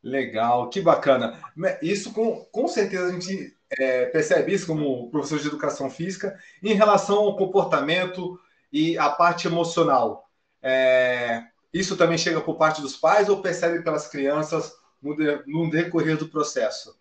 Legal, 0.01 0.71
que 0.71 0.81
bacana. 0.81 1.41
Isso 1.83 2.15
com, 2.15 2.45
com 2.53 2.69
certeza 2.69 3.09
a 3.09 3.13
gente 3.19 3.53
é, 3.77 4.07
percebe 4.07 4.55
isso 4.55 4.69
como 4.69 5.11
professor 5.11 5.41
de 5.41 5.49
educação 5.49 5.91
física 5.91 6.39
em 6.63 6.75
relação 6.75 7.17
ao 7.17 7.37
comportamento 7.37 8.39
e 8.73 8.97
a 8.97 9.11
parte 9.11 9.49
emocional. 9.49 10.31
É, 10.63 11.43
isso 11.75 11.97
também 11.97 12.17
chega 12.17 12.41
por 12.41 12.57
parte 12.57 12.81
dos 12.81 12.97
pais 12.97 13.29
ou 13.29 13.43
percebe 13.43 13.83
pelas 13.83 14.07
crianças 14.07 14.73
no, 15.03 15.17
de, 15.17 15.43
no 15.45 15.69
decorrer 15.69 16.17
do 16.17 16.29
processo? 16.29 16.97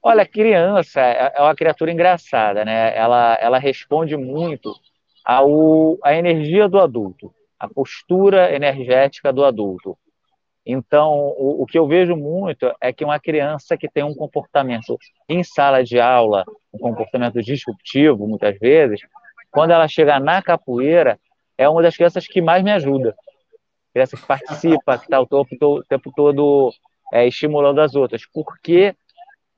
Olha, 0.00 0.22
a 0.22 0.28
criança 0.28 1.00
é, 1.00 1.32
é 1.34 1.42
uma 1.42 1.56
criatura 1.56 1.90
engraçada, 1.90 2.64
né? 2.64 2.96
Ela, 2.96 3.36
ela 3.40 3.58
responde 3.58 4.16
muito 4.16 4.72
ao, 5.24 5.98
à 6.02 6.14
energia 6.14 6.68
do 6.68 6.78
adulto, 6.78 7.34
à 7.58 7.68
postura 7.68 8.54
energética 8.54 9.32
do 9.32 9.44
adulto. 9.44 9.98
Então, 10.64 11.10
o, 11.36 11.62
o, 11.62 11.66
que 11.66 11.78
eu 11.78 11.86
vejo 11.88 12.14
muito 12.14 12.70
é 12.80 12.92
que 12.92 13.04
uma 13.04 13.18
criança 13.18 13.76
que 13.76 13.88
tem 13.88 14.04
um 14.04 14.14
comportamento 14.14 14.96
em 15.28 15.42
sala 15.42 15.82
de 15.82 15.98
aula, 15.98 16.44
um 16.72 16.78
comportamento 16.78 17.42
disruptivo, 17.42 18.28
muitas 18.28 18.58
vezes, 18.58 19.00
quando 19.50 19.72
ela 19.72 19.88
chega 19.88 20.20
na 20.20 20.40
capoeira, 20.40 21.18
é 21.56 21.68
uma 21.68 21.82
das 21.82 21.96
crianças 21.96 22.26
que 22.26 22.40
mais 22.40 22.62
me 22.62 22.72
ajuda. 22.72 23.14
Criança 23.94 24.16
que 24.16 24.26
participa, 24.26 24.98
que 24.98 25.04
está 25.04 25.20
o 25.20 25.26
o 25.30 25.84
tempo 25.84 26.12
todo 26.14 26.70
é, 27.12 27.26
estimulando 27.26 27.80
as 27.80 27.94
outras. 27.94 28.26
Porque 28.26 28.94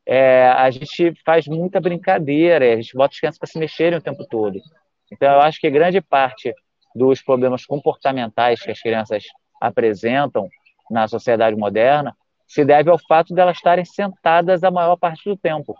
é, 0.06 0.48
a 0.48 0.70
gente 0.70 1.14
faz 1.24 1.48
muita 1.48 1.80
brincadeira, 1.80 2.74
a 2.74 2.76
gente 2.76 2.94
bota 2.94 3.14
as 3.14 3.18
crianças 3.18 3.38
para 3.38 3.48
se 3.48 3.58
mexerem 3.58 3.98
o 3.98 4.02
tempo 4.02 4.24
todo. 4.28 4.60
Então, 5.10 5.32
eu 5.32 5.40
acho 5.40 5.58
que 5.60 5.70
grande 5.70 6.00
parte 6.00 6.54
dos 6.94 7.22
problemas 7.22 7.64
comportamentais 7.64 8.60
que 8.60 8.70
as 8.70 8.80
crianças 8.80 9.24
apresentam 9.60 10.48
na 10.90 11.08
sociedade 11.08 11.56
moderna 11.56 12.16
se 12.46 12.64
deve 12.64 12.90
ao 12.90 12.98
fato 12.98 13.34
de 13.34 13.40
elas 13.40 13.56
estarem 13.56 13.84
sentadas 13.84 14.62
a 14.62 14.70
maior 14.70 14.96
parte 14.96 15.28
do 15.28 15.36
tempo. 15.36 15.74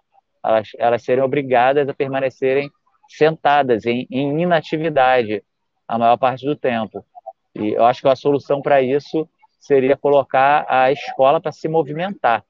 Elas, 0.44 0.68
elas 0.78 1.04
serem 1.04 1.22
obrigadas 1.22 1.88
a 1.88 1.94
permanecerem 1.94 2.70
sentadas 3.08 3.86
em, 3.86 4.06
em 4.10 4.40
inatividade 4.40 5.42
a 5.86 5.98
maior 5.98 6.16
parte 6.16 6.44
do 6.44 6.56
tempo. 6.56 7.04
E 7.58 7.72
eu 7.72 7.84
acho 7.84 8.02
que 8.02 8.08
a 8.08 8.16
solução 8.16 8.60
para 8.60 8.82
isso 8.82 9.28
seria 9.58 9.96
colocar 9.96 10.66
a 10.68 10.92
escola 10.92 11.40
para 11.40 11.52
se 11.52 11.68
movimentar. 11.68 12.44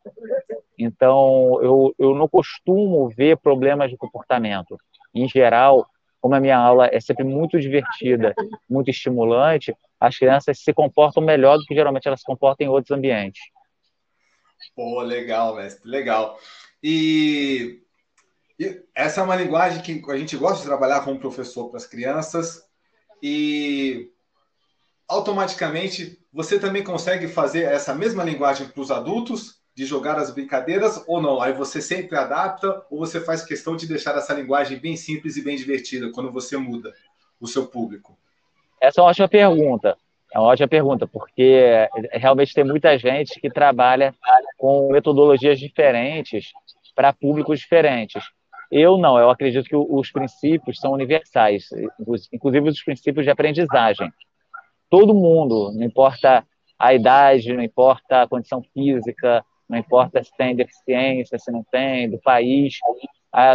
Então, 0.79 1.59
eu, 1.63 1.95
eu 1.99 2.15
não 2.15 2.29
costumo 2.29 3.09
ver 3.09 3.39
problemas 3.39 3.91
de 3.91 3.97
comportamento. 3.97 4.77
Em 5.15 5.27
geral, 5.27 5.87
como 6.21 6.35
a 6.35 6.41
minha 6.41 6.59
aula 6.59 6.89
é 6.93 7.01
sempre 7.01 7.25
muito 7.25 7.59
divertida, 7.59 8.35
muito 8.69 8.91
estimulante, 8.91 9.75
as 9.99 10.19
crianças 10.19 10.59
se 10.59 10.75
comportam 10.75 11.23
melhor 11.23 11.57
do 11.57 11.65
que 11.65 11.75
geralmente 11.75 12.07
elas 12.07 12.21
se 12.21 12.27
comportam 12.27 12.67
em 12.67 12.71
outros 12.71 12.97
ambientes. 12.97 13.41
Pô, 14.75 15.01
legal, 15.01 15.57
mestre, 15.57 15.89
legal. 15.89 16.39
E, 16.83 17.83
e 18.59 18.83
essa 18.95 19.21
é 19.21 19.25
uma 19.25 19.37
linguagem 19.37 19.81
que 19.83 20.03
a 20.11 20.17
gente 20.17 20.37
gosta 20.37 20.59
de 20.59 20.67
trabalhar 20.67 21.03
como 21.03 21.19
professor 21.19 21.69
para 21.69 21.79
as 21.79 21.87
crianças 21.87 22.63
e 23.23 24.11
automaticamente 25.09 26.19
você 26.33 26.59
também 26.59 26.83
consegue 26.83 27.29
fazer 27.29 27.63
essa 27.63 27.95
mesma 27.95 28.25
linguagem 28.25 28.69
para 28.69 28.81
os 28.81 28.91
adultos 28.91 29.57
de 29.75 29.85
jogar 29.85 30.19
as 30.19 30.31
brincadeiras 30.31 31.05
ou 31.07 31.21
não? 31.21 31.41
Aí 31.41 31.53
você 31.53 31.81
sempre 31.81 32.17
adapta 32.17 32.85
ou 32.91 32.99
você 32.99 33.21
faz 33.21 33.43
questão 33.43 33.77
de 33.77 33.87
deixar 33.87 34.17
essa 34.17 34.35
linguagem 34.35 34.79
bem 34.79 34.97
simples 34.97 35.37
e 35.37 35.45
bem 35.45 35.57
divertida 35.57 36.11
quando 36.13 36.33
você 36.33 36.57
muda 36.57 36.93
o 37.41 37.47
seu 37.47 37.67
público? 37.67 38.19
Essa 38.81 39.01
é 39.01 39.03
uma 39.03 39.11
ótima 39.11 39.29
pergunta. 39.29 39.97
É 40.35 40.39
uma 40.39 40.49
ótima 40.49 40.69
pergunta, 40.69 41.07
porque 41.07 41.89
realmente 42.13 42.53
tem 42.53 42.65
muita 42.65 42.99
gente 42.99 43.41
que 43.41 43.49
trabalha 43.49 44.15
com 44.59 44.91
metodologias 44.91 45.59
diferentes 45.59 46.53
para 46.95 47.13
públicos 47.13 47.61
diferentes. 47.61 48.23
Eu 48.71 48.99
não, 48.99 49.19
eu 49.19 49.31
acredito 49.31 49.69
que 49.69 49.77
os 49.77 50.11
princípios 50.11 50.79
são 50.79 50.93
universais, 50.93 51.69
inclusive 52.33 52.69
os 52.69 52.83
princípios 52.83 53.25
de 53.25 53.31
aprendizagem. 53.31 54.13
Todo 54.89 55.15
mundo, 55.15 55.73
não 55.73 55.85
importa 55.85 56.47
a 56.79 56.95
idade, 56.95 57.53
não 57.53 57.63
importa 57.63 58.23
a 58.23 58.29
condição 58.29 58.63
física, 58.75 59.45
não 59.69 59.79
importa 59.79 60.23
se 60.23 60.31
tem 60.37 60.55
deficiência, 60.55 61.39
se 61.39 61.51
não 61.51 61.65
tem, 61.71 62.11
do 62.11 62.19
país, 62.21 62.79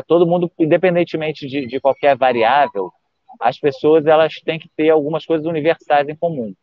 todo 0.07 0.27
mundo, 0.27 0.51
independentemente 0.59 1.47
de, 1.47 1.65
de 1.65 1.79
qualquer 1.79 2.17
variável, 2.17 2.91
as 3.39 3.57
pessoas 3.59 4.05
elas 4.05 4.35
têm 4.43 4.59
que 4.59 4.69
ter 4.75 4.89
algumas 4.89 5.25
coisas 5.25 5.45
universais 5.45 6.07
em 6.07 6.15
comum. 6.15 6.53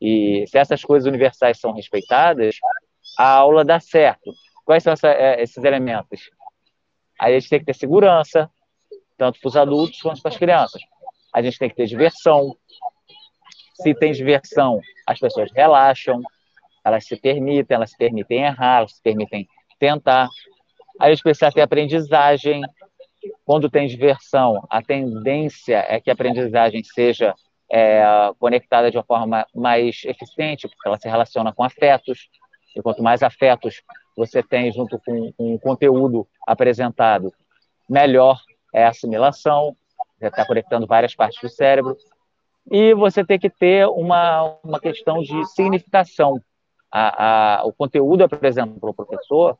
E 0.00 0.44
se 0.46 0.58
essas 0.58 0.82
coisas 0.82 1.06
universais 1.06 1.58
são 1.58 1.72
respeitadas, 1.72 2.56
a 3.18 3.28
aula 3.28 3.64
dá 3.64 3.80
certo. 3.80 4.32
Quais 4.64 4.82
são 4.82 4.92
essa, 4.92 5.08
é, 5.08 5.42
esses 5.42 5.62
elementos? 5.64 6.30
A 7.18 7.30
gente 7.30 7.48
tem 7.48 7.58
que 7.58 7.66
ter 7.66 7.74
segurança, 7.74 8.50
tanto 9.16 9.38
para 9.40 9.48
os 9.48 9.56
adultos 9.56 10.00
quanto 10.00 10.22
para 10.22 10.30
as 10.30 10.38
crianças. 10.38 10.80
A 11.34 11.42
gente 11.42 11.58
tem 11.58 11.68
que 11.68 11.76
ter 11.76 11.86
diversão. 11.86 12.56
Se 13.82 13.94
tem 13.94 14.12
diversão, 14.12 14.80
as 15.06 15.18
pessoas 15.18 15.50
relaxam, 15.52 16.20
elas 16.84 17.06
se 17.06 17.16
permitem, 17.16 17.74
elas 17.74 17.90
se 17.90 17.96
permitem 17.96 18.44
errar, 18.44 18.78
elas 18.78 18.94
se 18.94 19.02
permitem 19.02 19.48
tentar. 19.78 20.28
Aí 20.98 21.10
gente 21.12 21.22
precisa 21.22 21.50
ter 21.50 21.62
aprendizagem, 21.62 22.62
quando 23.44 23.70
tem 23.70 23.86
diversão, 23.86 24.64
a 24.70 24.82
tendência 24.82 25.84
é 25.88 26.00
que 26.00 26.10
a 26.10 26.12
aprendizagem 26.12 26.82
seja 26.84 27.34
é, 27.70 28.02
conectada 28.38 28.90
de 28.90 28.96
uma 28.96 29.04
forma 29.04 29.46
mais 29.54 30.02
eficiente, 30.04 30.68
porque 30.68 30.88
ela 30.88 30.98
se 30.98 31.08
relaciona 31.08 31.52
com 31.52 31.62
afetos, 31.62 32.28
e 32.76 32.82
quanto 32.82 33.02
mais 33.02 33.22
afetos 33.22 33.82
você 34.16 34.42
tem 34.42 34.72
junto 34.72 34.98
com, 35.04 35.32
com 35.32 35.54
o 35.54 35.58
conteúdo 35.58 36.26
apresentado, 36.46 37.32
melhor 37.88 38.40
é 38.72 38.84
a 38.84 38.90
assimilação, 38.90 39.76
já 40.20 40.28
está 40.28 40.44
conectando 40.44 40.86
várias 40.86 41.14
partes 41.14 41.40
do 41.40 41.48
cérebro. 41.48 41.96
E 42.70 42.94
você 42.94 43.24
tem 43.24 43.38
que 43.38 43.50
ter 43.50 43.86
uma, 43.86 44.58
uma 44.62 44.80
questão 44.80 45.20
de 45.20 45.44
significação. 45.46 46.40
A, 46.92 47.60
a, 47.60 47.64
o 47.64 47.72
conteúdo 47.72 48.24
apresentado 48.24 48.78
pelo 48.80 48.94
professor 48.94 49.56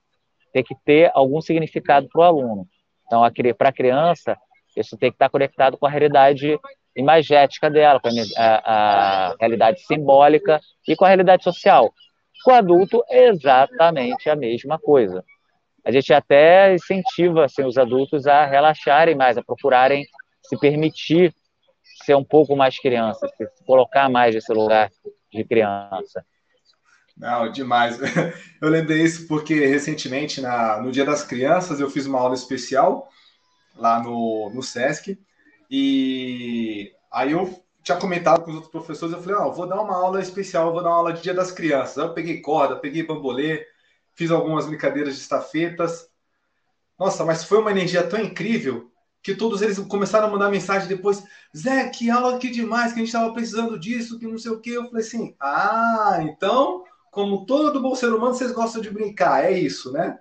tem 0.53 0.65
que 0.65 0.75
ter 0.85 1.11
algum 1.15 1.41
significado 1.41 2.09
para 2.09 2.21
o 2.21 2.25
aluno. 2.25 2.69
Então, 3.07 3.23
para 3.57 3.69
a 3.69 3.73
criança, 3.73 4.37
isso 4.77 4.97
tem 4.97 5.11
que 5.11 5.17
estar 5.17 5.29
conectado 5.29 5.77
com 5.77 5.87
a 5.87 5.91
realidade 5.91 6.59
imagética 6.97 7.71
dela, 7.71 8.01
com 8.01 8.09
a, 8.37 9.31
a, 9.33 9.37
realidade 9.39 9.81
simbólica 9.83 10.61
e 10.87 10.97
com 10.97 11.05
a 11.05 11.09
realidade 11.09 11.45
social. 11.45 11.93
Com 12.45 12.53
o 12.53 12.55
adulto, 12.55 13.05
é 13.09 13.29
exatamente 13.29 14.29
a 14.29 14.37
mesma 14.37 14.79
coisa. 14.79 15.25
A 15.85 15.91
gente 15.91 16.13
até 16.13 16.75
incentiva 16.75 17.45
assim, 17.45 17.65
os 17.65 17.79
adultos 17.79 18.27
a 18.27 18.45
relaxarem 18.45 19.15
mais, 19.15 19.39
a 19.39 19.43
procurarem 19.43 20.05
se 20.43 20.59
permitir 20.59 21.35
ser 22.05 22.15
um 22.15 22.25
pouco 22.25 22.57
mais 22.57 22.79
criança, 22.79 23.29
se 23.37 23.65
colocar 23.65 24.09
mais 24.09 24.35
nesse 24.35 24.53
lugar 24.53 24.91
de 25.33 25.45
criança. 25.45 26.25
Não, 27.17 27.51
demais. 27.53 27.99
Eu 28.61 28.69
lembrei 28.69 29.03
isso 29.03 29.27
porque 29.29 29.67
recentemente, 29.67 30.41
na, 30.41 30.81
no 30.81 30.91
Dia 30.91 31.05
das 31.05 31.23
Crianças, 31.23 31.79
eu 31.79 31.91
fiz 31.91 32.07
uma 32.07 32.19
aula 32.19 32.35
especial 32.35 33.11
lá 33.77 34.03
no, 34.03 34.51
no 34.55 34.63
SESC. 34.63 35.19
E 35.71 36.93
aí 37.13 37.33
eu 37.33 37.63
tinha 37.83 37.99
comentado 37.99 38.43
com 38.43 38.51
os 38.51 38.57
outros 38.57 38.73
professores, 38.73 39.15
eu 39.15 39.23
falei, 39.23 39.39
ah, 39.39 39.49
vou 39.49 39.67
dar 39.67 39.81
uma 39.81 39.97
aula 39.97 40.21
especial, 40.21 40.73
vou 40.73 40.83
dar 40.83 40.91
uma 40.91 40.97
aula 40.97 41.13
de 41.13 41.23
Dia 41.23 41.35
das 41.35 41.53
Crianças. 41.53 41.99
Aí 41.99 42.05
eu 42.05 42.15
peguei 42.15 42.41
corda, 42.41 42.77
peguei 42.77 43.03
bambolê, 43.03 43.67
fiz 44.15 44.31
algumas 44.31 44.67
brincadeiras 44.67 45.15
de 45.15 45.21
estafetas. 45.21 46.09
Nossa, 46.99 47.25
mas 47.25 47.45
foi 47.45 47.59
uma 47.59 47.71
energia 47.71 48.03
tão 48.03 48.19
incrível 48.19 48.90
que 49.23 49.35
todos 49.35 49.63
eles 49.63 49.79
começaram 49.79 50.29
a 50.29 50.31
mandar 50.31 50.51
mensagem 50.51 50.89
depois, 50.89 51.23
Zé, 51.57 51.89
que 51.89 52.11
aula 52.11 52.39
que 52.39 52.51
demais, 52.51 52.93
que 52.93 52.99
a 52.99 53.03
gente 53.03 53.15
estava 53.15 53.33
precisando 53.33 53.79
disso, 53.79 54.19
que 54.19 54.27
não 54.27 54.39
sei 54.39 54.53
o 54.53 54.61
quê. 54.61 54.71
Eu 54.71 54.87
falei 54.87 55.05
assim, 55.05 55.35
ah, 55.41 56.19
então, 56.23 56.85
como 57.11 57.45
todo 57.45 57.83
bom 57.83 57.95
ser 57.95 58.13
humano, 58.13 58.35
vocês 58.35 58.53
gostam 58.53 58.81
de 58.81 58.91
brincar, 58.91 59.45
é 59.45 59.53
isso, 59.53 59.93
né? 59.93 60.19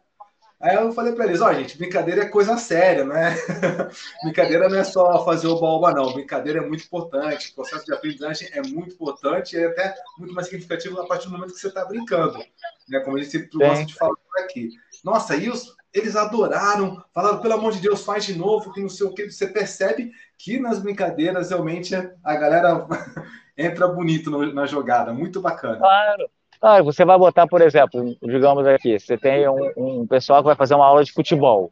Aí 0.61 0.75
eu 0.75 0.91
falei 0.91 1.13
para 1.13 1.25
eles, 1.25 1.39
ó, 1.39 1.49
oh, 1.49 1.53
gente, 1.53 1.77
brincadeira 1.77 2.23
é 2.23 2.27
coisa 2.27 2.57
séria, 2.57 3.05
né? 3.05 3.33
brincadeira 4.21 4.67
não 4.67 4.77
é 4.77 4.83
só 4.83 5.23
fazer 5.23 5.47
o 5.47 5.57
balba, 5.57 5.93
não. 5.93 6.11
Brincadeira 6.11 6.59
é 6.59 6.67
muito 6.67 6.83
importante. 6.83 7.51
O 7.51 7.55
processo 7.55 7.85
de 7.85 7.93
aprendizagem 7.93 8.49
é 8.51 8.61
muito 8.67 8.93
importante 8.93 9.55
e 9.55 9.59
é 9.59 9.67
até 9.67 9.95
muito 10.17 10.33
mais 10.33 10.47
significativo 10.47 10.99
a 10.99 11.07
partir 11.07 11.27
do 11.27 11.31
momento 11.31 11.53
que 11.53 11.59
você 11.59 11.69
está 11.69 11.85
brincando. 11.85 12.43
Né? 12.89 12.99
Como 12.99 13.17
a 13.17 13.19
gente 13.21 13.31
sempre 13.31 13.49
gosta 13.57 13.85
de 13.85 13.95
falar 13.95 14.15
aqui. 14.39 14.69
Nossa, 15.03 15.35
e 15.35 15.49
os, 15.49 15.75
eles 15.93 16.15
adoraram, 16.15 17.03
falaram, 17.13 17.41
pelo 17.41 17.53
amor 17.55 17.71
de 17.73 17.81
Deus, 17.81 18.03
faz 18.03 18.25
de 18.25 18.37
novo, 18.37 18.71
que 18.71 18.81
não 18.81 18.89
sei 18.89 19.07
o 19.07 19.13
que. 19.13 19.29
Você 19.29 19.47
percebe 19.47 20.11
que 20.37 20.59
nas 20.59 20.79
brincadeiras 20.79 21.49
realmente 21.49 21.95
a 21.95 22.35
galera 22.35 22.87
entra 23.57 23.87
bonito 23.87 24.29
na 24.53 24.65
jogada. 24.65 25.13
Muito 25.13 25.41
bacana. 25.41 25.77
Claro. 25.77 26.29
Ah, 26.61 26.81
você 26.81 27.05
vai 27.05 27.17
botar, 27.17 27.47
por 27.47 27.61
exemplo, 27.61 28.17
digamos 28.21 28.67
aqui, 28.67 28.99
você 28.99 29.17
tem 29.17 29.47
um, 29.47 29.71
um, 29.77 30.07
pessoal 30.07 30.41
que 30.41 30.47
vai 30.47 30.55
fazer 30.55 30.75
uma 30.75 30.85
aula 30.85 31.03
de 31.03 31.13
futebol. 31.13 31.71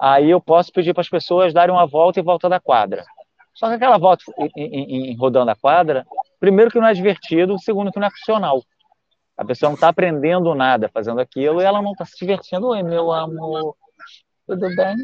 Aí 0.00 0.30
eu 0.30 0.40
posso 0.40 0.72
pedir 0.72 0.94
para 0.94 1.02
as 1.02 1.10
pessoas 1.10 1.52
darem 1.52 1.74
uma 1.74 1.86
volta 1.86 2.18
e 2.18 2.22
volta 2.22 2.48
da 2.48 2.58
quadra. 2.58 3.04
Só 3.54 3.68
que 3.68 3.74
aquela 3.74 3.98
volta 3.98 4.24
em, 4.38 4.50
em, 4.56 5.10
em, 5.10 5.16
rodando 5.16 5.50
a 5.50 5.54
quadra, 5.54 6.06
primeiro 6.40 6.70
que 6.70 6.80
não 6.80 6.88
é 6.88 6.94
divertido, 6.94 7.58
segundo 7.58 7.92
que 7.92 8.00
não 8.00 8.06
é 8.06 8.10
funcional. 8.10 8.62
A 9.42 9.44
pessoa 9.44 9.70
não 9.70 9.74
está 9.74 9.88
aprendendo 9.88 10.54
nada 10.54 10.88
fazendo 10.88 11.20
aquilo 11.20 11.60
e 11.60 11.64
ela 11.64 11.82
não 11.82 11.90
está 11.90 12.04
se 12.04 12.16
divertindo. 12.16 12.68
Oi, 12.68 12.80
meu 12.84 13.10
amor, 13.10 13.76
tudo 14.46 14.68
bem? 14.76 14.94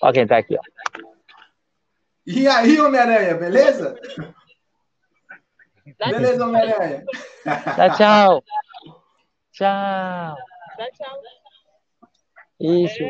Olha 0.00 0.12
quem 0.14 0.22
está 0.22 0.38
aqui. 0.38 0.56
Ó. 0.56 0.62
E 2.26 2.48
aí, 2.48 2.80
Homem-Aranha, 2.80 3.34
beleza? 3.34 3.94
Beleza, 5.98 6.46
Homem-Aranha. 6.46 7.04
Tchau, 7.44 7.90
tchau. 7.94 8.44
Tchau. 9.52 10.36
Tchau, 10.76 10.88
tchau. 10.96 11.20
Isso. 12.58 13.04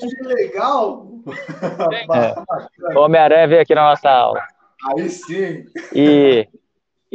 Que 0.00 0.22
legal! 0.22 1.06
É. 2.14 2.98
Homem-Aranha 2.98 3.46
veio 3.46 3.60
aqui 3.60 3.74
na 3.74 3.90
nossa 3.90 4.08
aula. 4.08 4.42
Aí 4.88 5.10
sim. 5.10 5.66
E 5.94 6.48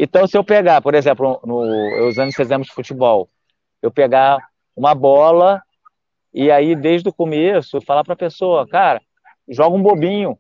então, 0.04 0.28
se 0.28 0.38
eu 0.38 0.44
pegar, 0.44 0.82
por 0.82 0.96
exemplo, 0.96 1.40
no, 1.46 2.08
usando 2.08 2.30
esse 2.30 2.42
exemplo 2.42 2.66
de 2.66 2.74
futebol, 2.74 3.30
eu 3.82 3.92
pegar 3.92 4.38
uma 4.76 4.96
bola 4.96 5.62
e 6.34 6.50
aí, 6.50 6.76
desde 6.76 7.10
o 7.10 7.14
começo, 7.14 7.82
falar 7.82 8.04
para 8.04 8.14
a 8.14 8.18
pessoa, 8.18 8.68
cara, 8.68 9.02
joga 9.50 9.76
um 9.76 9.82
bobinho. 9.82 10.38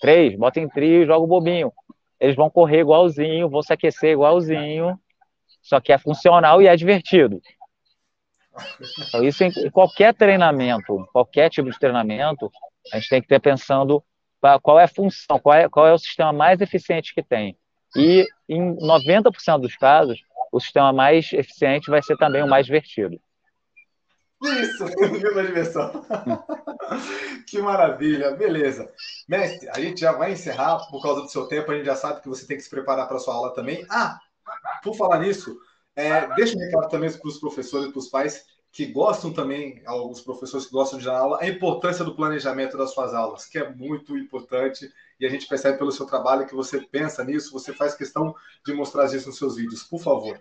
Três, 0.00 0.36
bota 0.36 0.58
em 0.58 0.68
trio, 0.68 1.06
joga 1.06 1.24
um 1.24 1.28
bobinho 1.28 1.72
eles 2.22 2.36
vão 2.36 2.48
correr 2.48 2.82
igualzinho, 2.82 3.48
vão 3.48 3.62
se 3.62 3.72
aquecer 3.72 4.12
igualzinho, 4.12 4.96
só 5.60 5.80
que 5.80 5.92
é 5.92 5.98
funcional 5.98 6.62
e 6.62 6.68
é 6.68 6.76
divertido. 6.76 7.42
Então, 9.08 9.24
isso 9.24 9.42
em 9.42 9.70
qualquer 9.72 10.14
treinamento, 10.14 11.04
qualquer 11.12 11.50
tipo 11.50 11.68
de 11.68 11.76
treinamento, 11.76 12.48
a 12.92 12.96
gente 12.96 13.08
tem 13.08 13.20
que 13.20 13.26
ter 13.26 13.40
pensando 13.40 14.04
qual 14.62 14.78
é 14.78 14.84
a 14.84 14.88
função, 14.88 15.36
qual 15.40 15.56
é, 15.56 15.68
qual 15.68 15.84
é 15.84 15.92
o 15.92 15.98
sistema 15.98 16.32
mais 16.32 16.60
eficiente 16.60 17.12
que 17.12 17.24
tem. 17.24 17.56
E 17.96 18.26
em 18.48 18.76
90% 18.76 19.60
dos 19.60 19.76
casos, 19.76 20.22
o 20.50 20.60
sistema 20.60 20.92
mais 20.92 21.32
eficiente 21.32 21.90
vai 21.90 22.02
ser 22.02 22.16
também 22.16 22.42
o 22.42 22.48
mais 22.48 22.66
divertido. 22.66 23.20
Isso, 24.42 24.86
viva 25.12 25.44
diversão. 25.44 26.04
que 27.46 27.60
maravilha, 27.60 28.32
beleza. 28.32 28.90
Mestre, 29.28 29.68
a 29.70 29.80
gente 29.80 30.00
já 30.00 30.12
vai 30.12 30.32
encerrar 30.32 30.78
por 30.90 31.00
causa 31.02 31.22
do 31.22 31.28
seu 31.28 31.46
tempo, 31.46 31.70
a 31.70 31.76
gente 31.76 31.86
já 31.86 31.94
sabe 31.94 32.20
que 32.20 32.28
você 32.28 32.46
tem 32.46 32.56
que 32.56 32.62
se 32.62 32.70
preparar 32.70 33.06
para 33.06 33.16
a 33.16 33.20
sua 33.20 33.34
aula 33.34 33.54
também. 33.54 33.86
Ah, 33.88 34.18
por 34.82 34.96
falar 34.96 35.20
nisso, 35.20 35.56
é, 35.94 36.26
deixa 36.34 36.56
um 36.56 36.60
recado 36.60 36.88
também 36.88 37.12
para 37.12 37.28
os 37.28 37.38
professores 37.38 37.88
e 37.88 37.92
para 37.92 37.98
os 37.98 38.08
pais 38.08 38.44
que 38.72 38.86
gostam 38.86 39.30
também, 39.30 39.82
alguns 39.84 40.22
professores 40.22 40.64
que 40.64 40.72
gostam 40.72 40.98
de 40.98 41.04
dar 41.04 41.18
aula, 41.18 41.38
a 41.42 41.46
importância 41.46 42.02
do 42.02 42.14
planejamento 42.14 42.78
das 42.78 42.94
suas 42.94 43.12
aulas, 43.12 43.44
que 43.44 43.58
é 43.58 43.70
muito 43.70 44.16
importante 44.16 44.90
e 45.20 45.26
a 45.26 45.28
gente 45.28 45.46
percebe 45.46 45.76
pelo 45.76 45.92
seu 45.92 46.06
trabalho 46.06 46.46
que 46.46 46.54
você 46.54 46.80
pensa 46.80 47.22
nisso, 47.22 47.52
você 47.52 47.74
faz 47.74 47.94
questão 47.94 48.34
de 48.64 48.72
mostrar 48.72 49.04
isso 49.04 49.28
nos 49.28 49.36
seus 49.36 49.56
vídeos. 49.56 49.82
Por 49.84 50.00
favor. 50.00 50.40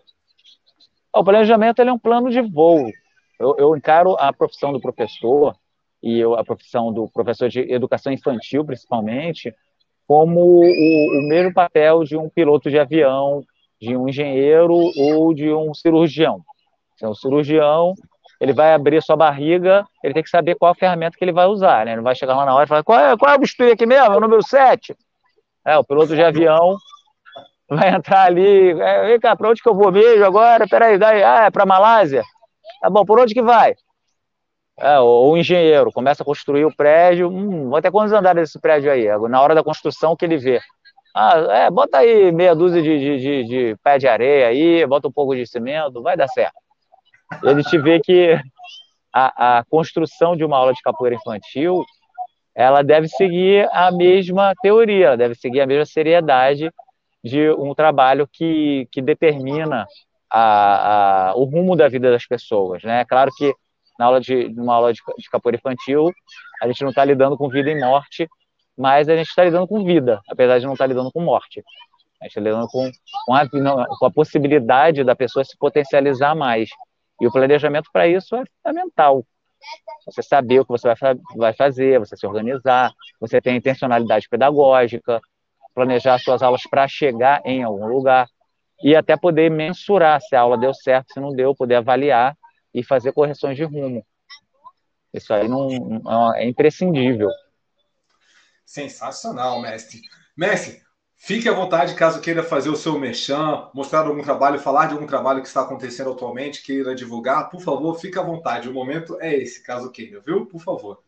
O 1.13 1.23
planejamento 1.25 1.81
é 1.81 1.91
um 1.91 1.99
plano 1.99 2.29
de 2.29 2.41
voo. 2.41 2.89
Eu, 3.37 3.55
eu 3.57 3.75
encaro 3.75 4.15
a 4.17 4.31
profissão 4.31 4.71
do 4.71 4.79
professor 4.79 5.53
e 6.01 6.17
eu, 6.17 6.33
a 6.33 6.43
profissão 6.43 6.91
do 6.93 7.09
professor 7.09 7.49
de 7.49 7.59
educação 7.59 8.13
infantil, 8.13 8.63
principalmente, 8.63 9.53
como 10.07 10.39
o, 10.39 11.19
o 11.19 11.27
mesmo 11.27 11.53
papel 11.53 12.05
de 12.05 12.15
um 12.15 12.29
piloto 12.29 12.69
de 12.69 12.79
avião, 12.79 13.43
de 13.79 13.95
um 13.95 14.07
engenheiro 14.07 14.73
ou 14.73 15.33
de 15.33 15.51
um 15.51 15.73
cirurgião. 15.73 16.41
Então, 16.95 17.11
o 17.11 17.15
cirurgião, 17.15 17.93
ele 18.41 18.53
vai 18.53 18.73
abrir 18.73 19.03
sua 19.03 19.15
barriga, 19.15 19.85
ele 20.03 20.15
tem 20.15 20.23
que 20.23 20.29
saber 20.29 20.55
qual 20.55 20.73
ferramenta 20.73 21.15
que 21.15 21.23
ele 21.23 21.31
vai 21.31 21.45
usar, 21.45 21.85
né? 21.85 21.95
Não 21.95 22.01
vai 22.01 22.15
chegar 22.15 22.35
lá 22.35 22.43
na 22.43 22.55
hora 22.55 22.65
e 22.65 22.67
falar, 22.67 22.83
qual 22.83 22.99
é, 22.99 23.15
qual 23.15 23.31
é 23.31 23.35
o 23.35 23.39
bisturi 23.39 23.69
aqui 23.69 23.85
mesmo? 23.85 24.15
É 24.15 24.17
o 24.17 24.19
número 24.19 24.41
7. 24.41 24.95
É, 25.63 25.77
o 25.77 25.83
piloto 25.83 26.15
de 26.15 26.23
avião 26.23 26.75
vai 27.69 27.89
entrar 27.93 28.23
ali, 28.23 28.71
é, 28.81 29.05
vem 29.05 29.19
cá, 29.19 29.35
para 29.35 29.47
onde 29.47 29.61
que 29.61 29.69
eu 29.69 29.75
vou 29.75 29.91
mesmo 29.91 30.25
agora? 30.25 30.67
Peraí, 30.67 30.97
daí, 30.97 31.23
ah, 31.23 31.45
é 31.45 31.51
para 31.51 31.67
Malásia? 31.67 32.23
Tá 32.81 32.89
bom, 32.89 33.05
por 33.05 33.19
onde 33.19 33.31
que 33.35 33.43
vai? 33.43 33.75
É, 34.79 34.99
o 34.99 35.37
engenheiro 35.37 35.91
começa 35.91 36.23
a 36.23 36.25
construir 36.25 36.65
o 36.65 36.75
prédio, 36.75 37.29
hum, 37.29 37.69
vou 37.69 37.79
ter 37.79 37.91
quantos 37.91 38.11
andares 38.11 38.49
esse 38.49 38.59
prédio 38.59 38.91
aí? 38.91 39.05
Na 39.29 39.39
hora 39.39 39.53
da 39.53 39.63
construção 39.63 40.15
que 40.15 40.25
ele 40.25 40.37
vê. 40.37 40.59
Ah, 41.15 41.37
é, 41.65 41.69
bota 41.69 41.99
aí 41.99 42.31
meia 42.31 42.55
dúzia 42.55 42.81
de, 42.81 42.97
de, 42.97 43.17
de, 43.19 43.43
de 43.43 43.75
pé 43.83 43.99
de 43.99 44.07
areia 44.07 44.47
aí, 44.47 44.83
bota 44.87 45.07
um 45.07 45.11
pouco 45.11 45.35
de 45.35 45.45
cimento, 45.45 46.01
vai 46.01 46.17
dar 46.17 46.27
certo. 46.27 46.55
Ele 47.43 47.63
te 47.63 47.77
vê 47.77 47.99
que 47.99 48.39
a, 49.13 49.59
a 49.59 49.63
construção 49.65 50.35
de 50.35 50.43
uma 50.43 50.57
aula 50.57 50.73
de 50.73 50.81
capoeira 50.81 51.15
infantil, 51.15 51.83
ela 52.55 52.81
deve 52.81 53.07
seguir 53.07 53.67
a 53.71 53.91
mesma 53.91 54.53
teoria, 54.61 55.07
ela 55.07 55.17
deve 55.17 55.35
seguir 55.35 55.61
a 55.61 55.67
mesma 55.67 55.85
seriedade 55.85 56.71
de 57.23 57.51
um 57.51 57.73
trabalho 57.73 58.27
que, 58.31 58.87
que 58.91 59.01
determina 59.01 59.85
a, 60.29 61.29
a, 61.29 61.35
o 61.35 61.43
rumo 61.43 61.75
da 61.75 61.87
vida 61.87 62.11
das 62.11 62.25
pessoas, 62.25 62.83
né? 62.83 63.05
Claro 63.05 63.31
que 63.37 63.53
na 63.99 64.05
aula 64.05 64.19
de 64.19 64.49
numa 64.49 64.73
aula 64.73 64.93
de, 64.93 65.01
de 65.17 65.29
capoeira 65.29 65.57
infantil 65.57 66.11
a 66.61 66.67
gente 66.67 66.81
não 66.81 66.89
está 66.89 67.03
lidando 67.03 67.37
com 67.37 67.49
vida 67.49 67.69
e 67.69 67.79
morte, 67.79 68.27
mas 68.77 69.09
a 69.09 69.15
gente 69.15 69.27
está 69.27 69.43
lidando 69.43 69.67
com 69.67 69.83
vida, 69.83 70.21
apesar 70.29 70.59
de 70.59 70.65
não 70.65 70.73
estar 70.73 70.85
tá 70.85 70.87
lidando 70.87 71.11
com 71.11 71.21
morte. 71.21 71.63
A 72.21 72.25
gente 72.25 72.31
está 72.37 72.41
lidando 72.41 72.67
com, 72.67 72.89
com, 73.25 73.35
a, 73.35 73.47
com 73.47 74.05
a 74.05 74.11
possibilidade 74.11 75.03
da 75.03 75.15
pessoa 75.15 75.43
se 75.43 75.57
potencializar 75.57 76.35
mais. 76.35 76.69
E 77.21 77.27
o 77.27 77.31
planejamento 77.31 77.87
para 77.93 78.07
isso 78.07 78.35
é 78.35 78.43
fundamental. 78.57 79.23
Você 80.07 80.23
saber 80.23 80.59
o 80.59 80.65
que 80.65 80.71
você 80.71 80.91
vai, 81.35 81.53
fazer, 81.53 81.99
você 81.99 82.17
se 82.17 82.25
organizar, 82.25 82.91
você 83.19 83.39
ter 83.39 83.51
intencionalidade 83.51 84.27
pedagógica, 84.27 85.21
planejar 85.75 86.17
suas 86.17 86.41
aulas 86.41 86.63
para 86.63 86.87
chegar 86.87 87.39
em 87.45 87.61
algum 87.63 87.85
lugar. 87.85 88.27
e 88.83 88.95
até 88.95 89.15
poder 89.15 89.51
mensurar 89.51 90.19
se 90.19 90.35
a 90.35 90.41
aula 90.41 90.57
deu 90.57 90.73
certo, 90.73 91.13
se 91.13 91.19
não 91.19 91.29
deu, 91.29 91.53
poder 91.53 91.75
avaliar 91.75 92.35
e 92.73 92.83
fazer 92.83 93.13
correções 93.13 93.55
de 93.55 93.63
rumo. 93.63 94.03
Isso 95.13 95.31
aí 95.31 95.47
não, 95.47 95.67
não 95.69 96.35
é 96.35 96.47
imprescindível. 96.47 97.29
Sensacional, 98.65 99.61
mestre. 99.61 100.01
Mestre, 100.35 100.81
fique 101.23 101.47
à 101.47 101.53
vontade 101.53 101.93
caso 101.93 102.19
queira 102.19 102.41
fazer 102.41 102.69
o 102.69 102.75
seu 102.75 102.97
merchan, 102.97 103.69
mostrar 103.75 104.07
algum 104.07 104.23
trabalho, 104.23 104.59
falar 104.59 104.87
de 104.87 104.93
algum 104.93 105.05
trabalho 105.05 105.41
que 105.41 105.47
está 105.47 105.61
acontecendo 105.61 106.11
atualmente, 106.11 106.63
queira 106.63 106.95
divulgar, 106.95 107.47
por 107.49 107.61
favor, 107.61 107.93
fique 107.99 108.17
à 108.17 108.23
vontade. 108.23 108.67
O 108.67 108.73
momento 108.73 109.17
é 109.21 109.35
esse, 109.35 109.63
caso 109.63 109.91
queira, 109.91 110.19
viu? 110.19 110.47
Por 110.47 110.59
favor. 110.59 111.03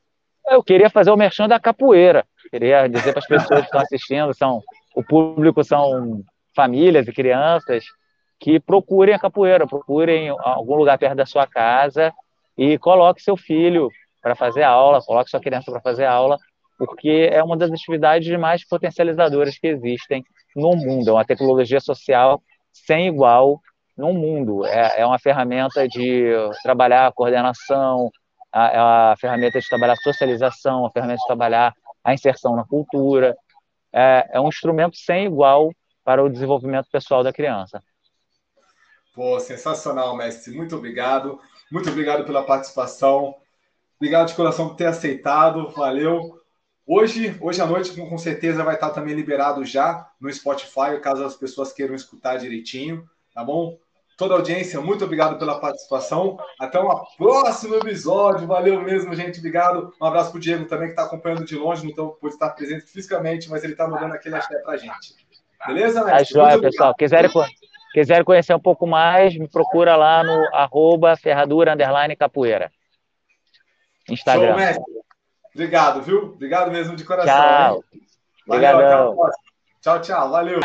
Eu 0.47 0.61
queria 0.61 0.89
fazer 0.89 1.09
o 1.09 1.17
merchan 1.17 1.47
da 1.47 1.59
capoeira. 1.59 2.25
Queria 2.51 2.87
dizer 2.87 3.11
para 3.11 3.21
as 3.21 3.27
pessoas 3.27 3.61
que 3.61 3.65
estão 3.65 3.81
assistindo, 3.81 4.33
são 4.35 4.61
o 4.95 5.03
público 5.03 5.63
são 5.63 6.21
famílias 6.55 7.07
e 7.07 7.11
crianças 7.11 7.83
que 8.39 8.59
procurem 8.59 9.15
a 9.15 9.19
capoeira, 9.19 9.65
procurem 9.65 10.29
algum 10.29 10.75
lugar 10.75 10.99
perto 10.99 11.15
da 11.15 11.25
sua 11.25 11.47
casa 11.47 12.13
e 12.55 12.77
coloque 12.77 13.23
seu 13.23 13.35
filho 13.35 13.89
para 14.21 14.35
fazer 14.35 14.61
aula, 14.61 15.01
coloque 15.01 15.31
sua 15.31 15.39
criança 15.39 15.71
para 15.71 15.81
fazer 15.81 16.05
aula, 16.05 16.37
porque 16.77 17.29
é 17.31 17.43
uma 17.43 17.57
das 17.57 17.71
atividades 17.71 18.37
mais 18.39 18.67
potencializadoras 18.67 19.57
que 19.57 19.67
existem 19.67 20.23
no 20.55 20.75
mundo. 20.75 21.09
É 21.09 21.13
uma 21.13 21.25
tecnologia 21.25 21.79
social 21.79 22.41
sem 22.71 23.07
igual 23.07 23.61
no 23.97 24.13
mundo. 24.13 24.65
É, 24.65 25.01
é 25.01 25.05
uma 25.05 25.19
ferramenta 25.19 25.87
de 25.87 26.31
trabalhar 26.63 27.07
a 27.07 27.11
coordenação, 27.11 28.09
é 28.53 28.77
a 28.77 29.15
ferramenta 29.19 29.59
de 29.59 29.67
trabalhar 29.67 29.93
a 29.93 29.97
socialização, 29.97 30.85
a 30.85 30.91
ferramenta 30.91 31.19
de 31.19 31.27
trabalhar 31.27 31.73
a 32.03 32.13
inserção 32.13 32.55
na 32.55 32.65
cultura. 32.65 33.35
É, 33.91 34.29
é 34.33 34.41
um 34.41 34.49
instrumento 34.49 34.97
sem 34.97 35.25
igual 35.25 35.71
para 36.03 36.23
o 36.23 36.29
desenvolvimento 36.29 36.87
pessoal 36.91 37.23
da 37.23 37.31
criança. 37.31 37.81
Pô, 39.13 39.39
sensacional, 39.39 40.15
mestre. 40.17 40.55
Muito 40.55 40.75
obrigado. 40.75 41.39
Muito 41.71 41.89
obrigado 41.89 42.25
pela 42.25 42.43
participação. 42.43 43.35
Obrigado 43.97 44.27
de 44.27 44.35
coração 44.35 44.69
por 44.69 44.75
ter 44.75 44.87
aceitado. 44.87 45.69
Valeu. 45.69 46.42
Hoje, 46.85 47.37
hoje 47.39 47.61
à 47.61 47.65
noite, 47.65 47.95
com 47.95 48.17
certeza, 48.17 48.63
vai 48.63 48.75
estar 48.75 48.89
também 48.89 49.15
liberado 49.15 49.63
já 49.63 50.09
no 50.19 50.31
Spotify, 50.31 50.99
caso 51.01 51.23
as 51.23 51.35
pessoas 51.35 51.71
queiram 51.71 51.95
escutar 51.95 52.37
direitinho, 52.37 53.07
tá 53.33 53.41
bom? 53.41 53.77
Toda 54.17 54.35
a 54.35 54.37
audiência, 54.37 54.79
muito 54.81 55.05
obrigado 55.05 55.39
pela 55.39 55.59
participação. 55.59 56.37
Até 56.59 56.79
um 56.79 56.87
próximo 57.17 57.75
episódio. 57.75 58.45
Valeu 58.45 58.79
mesmo, 58.81 59.15
gente. 59.15 59.39
Obrigado. 59.39 59.91
Um 59.99 60.05
abraço 60.05 60.29
para 60.29 60.37
o 60.37 60.41
Diego 60.41 60.65
também, 60.65 60.87
que 60.87 60.91
está 60.91 61.03
acompanhando 61.03 61.45
de 61.45 61.55
longe, 61.55 61.83
não 61.85 62.09
pôde 62.09 62.33
estar 62.33 62.51
presente 62.51 62.85
fisicamente, 62.85 63.49
mas 63.49 63.63
ele 63.63 63.73
está 63.73 63.87
mandando 63.87 64.13
aquele 64.13 64.35
axé 64.35 64.55
para 64.59 64.73
a 64.73 64.77
gente. 64.77 65.15
Beleza, 65.65 66.03
mestre? 66.03 66.35
Tá 66.35 66.45
joia, 66.45 66.61
pessoal. 66.61 66.93
Quiserem, 66.93 67.31
quiserem 67.91 68.23
conhecer 68.23 68.53
um 68.53 68.59
pouco 68.59 68.85
mais, 68.85 69.35
me 69.35 69.47
procura 69.47 69.95
lá 69.95 70.23
no 70.23 70.47
arroba 70.53 71.17
ferradura 71.17 71.75
capoeira. 72.15 72.71
Instagram. 74.07 74.73
Show, 74.73 75.02
Obrigado, 75.53 76.01
viu? 76.01 76.33
Obrigado 76.33 76.71
mesmo 76.71 76.95
de 76.95 77.03
coração. 77.03 77.33
Tchau. 77.33 77.83
Valeu, 78.47 79.21
Tchau, 79.81 80.01
tchau. 80.01 80.29
Valeu. 80.29 80.59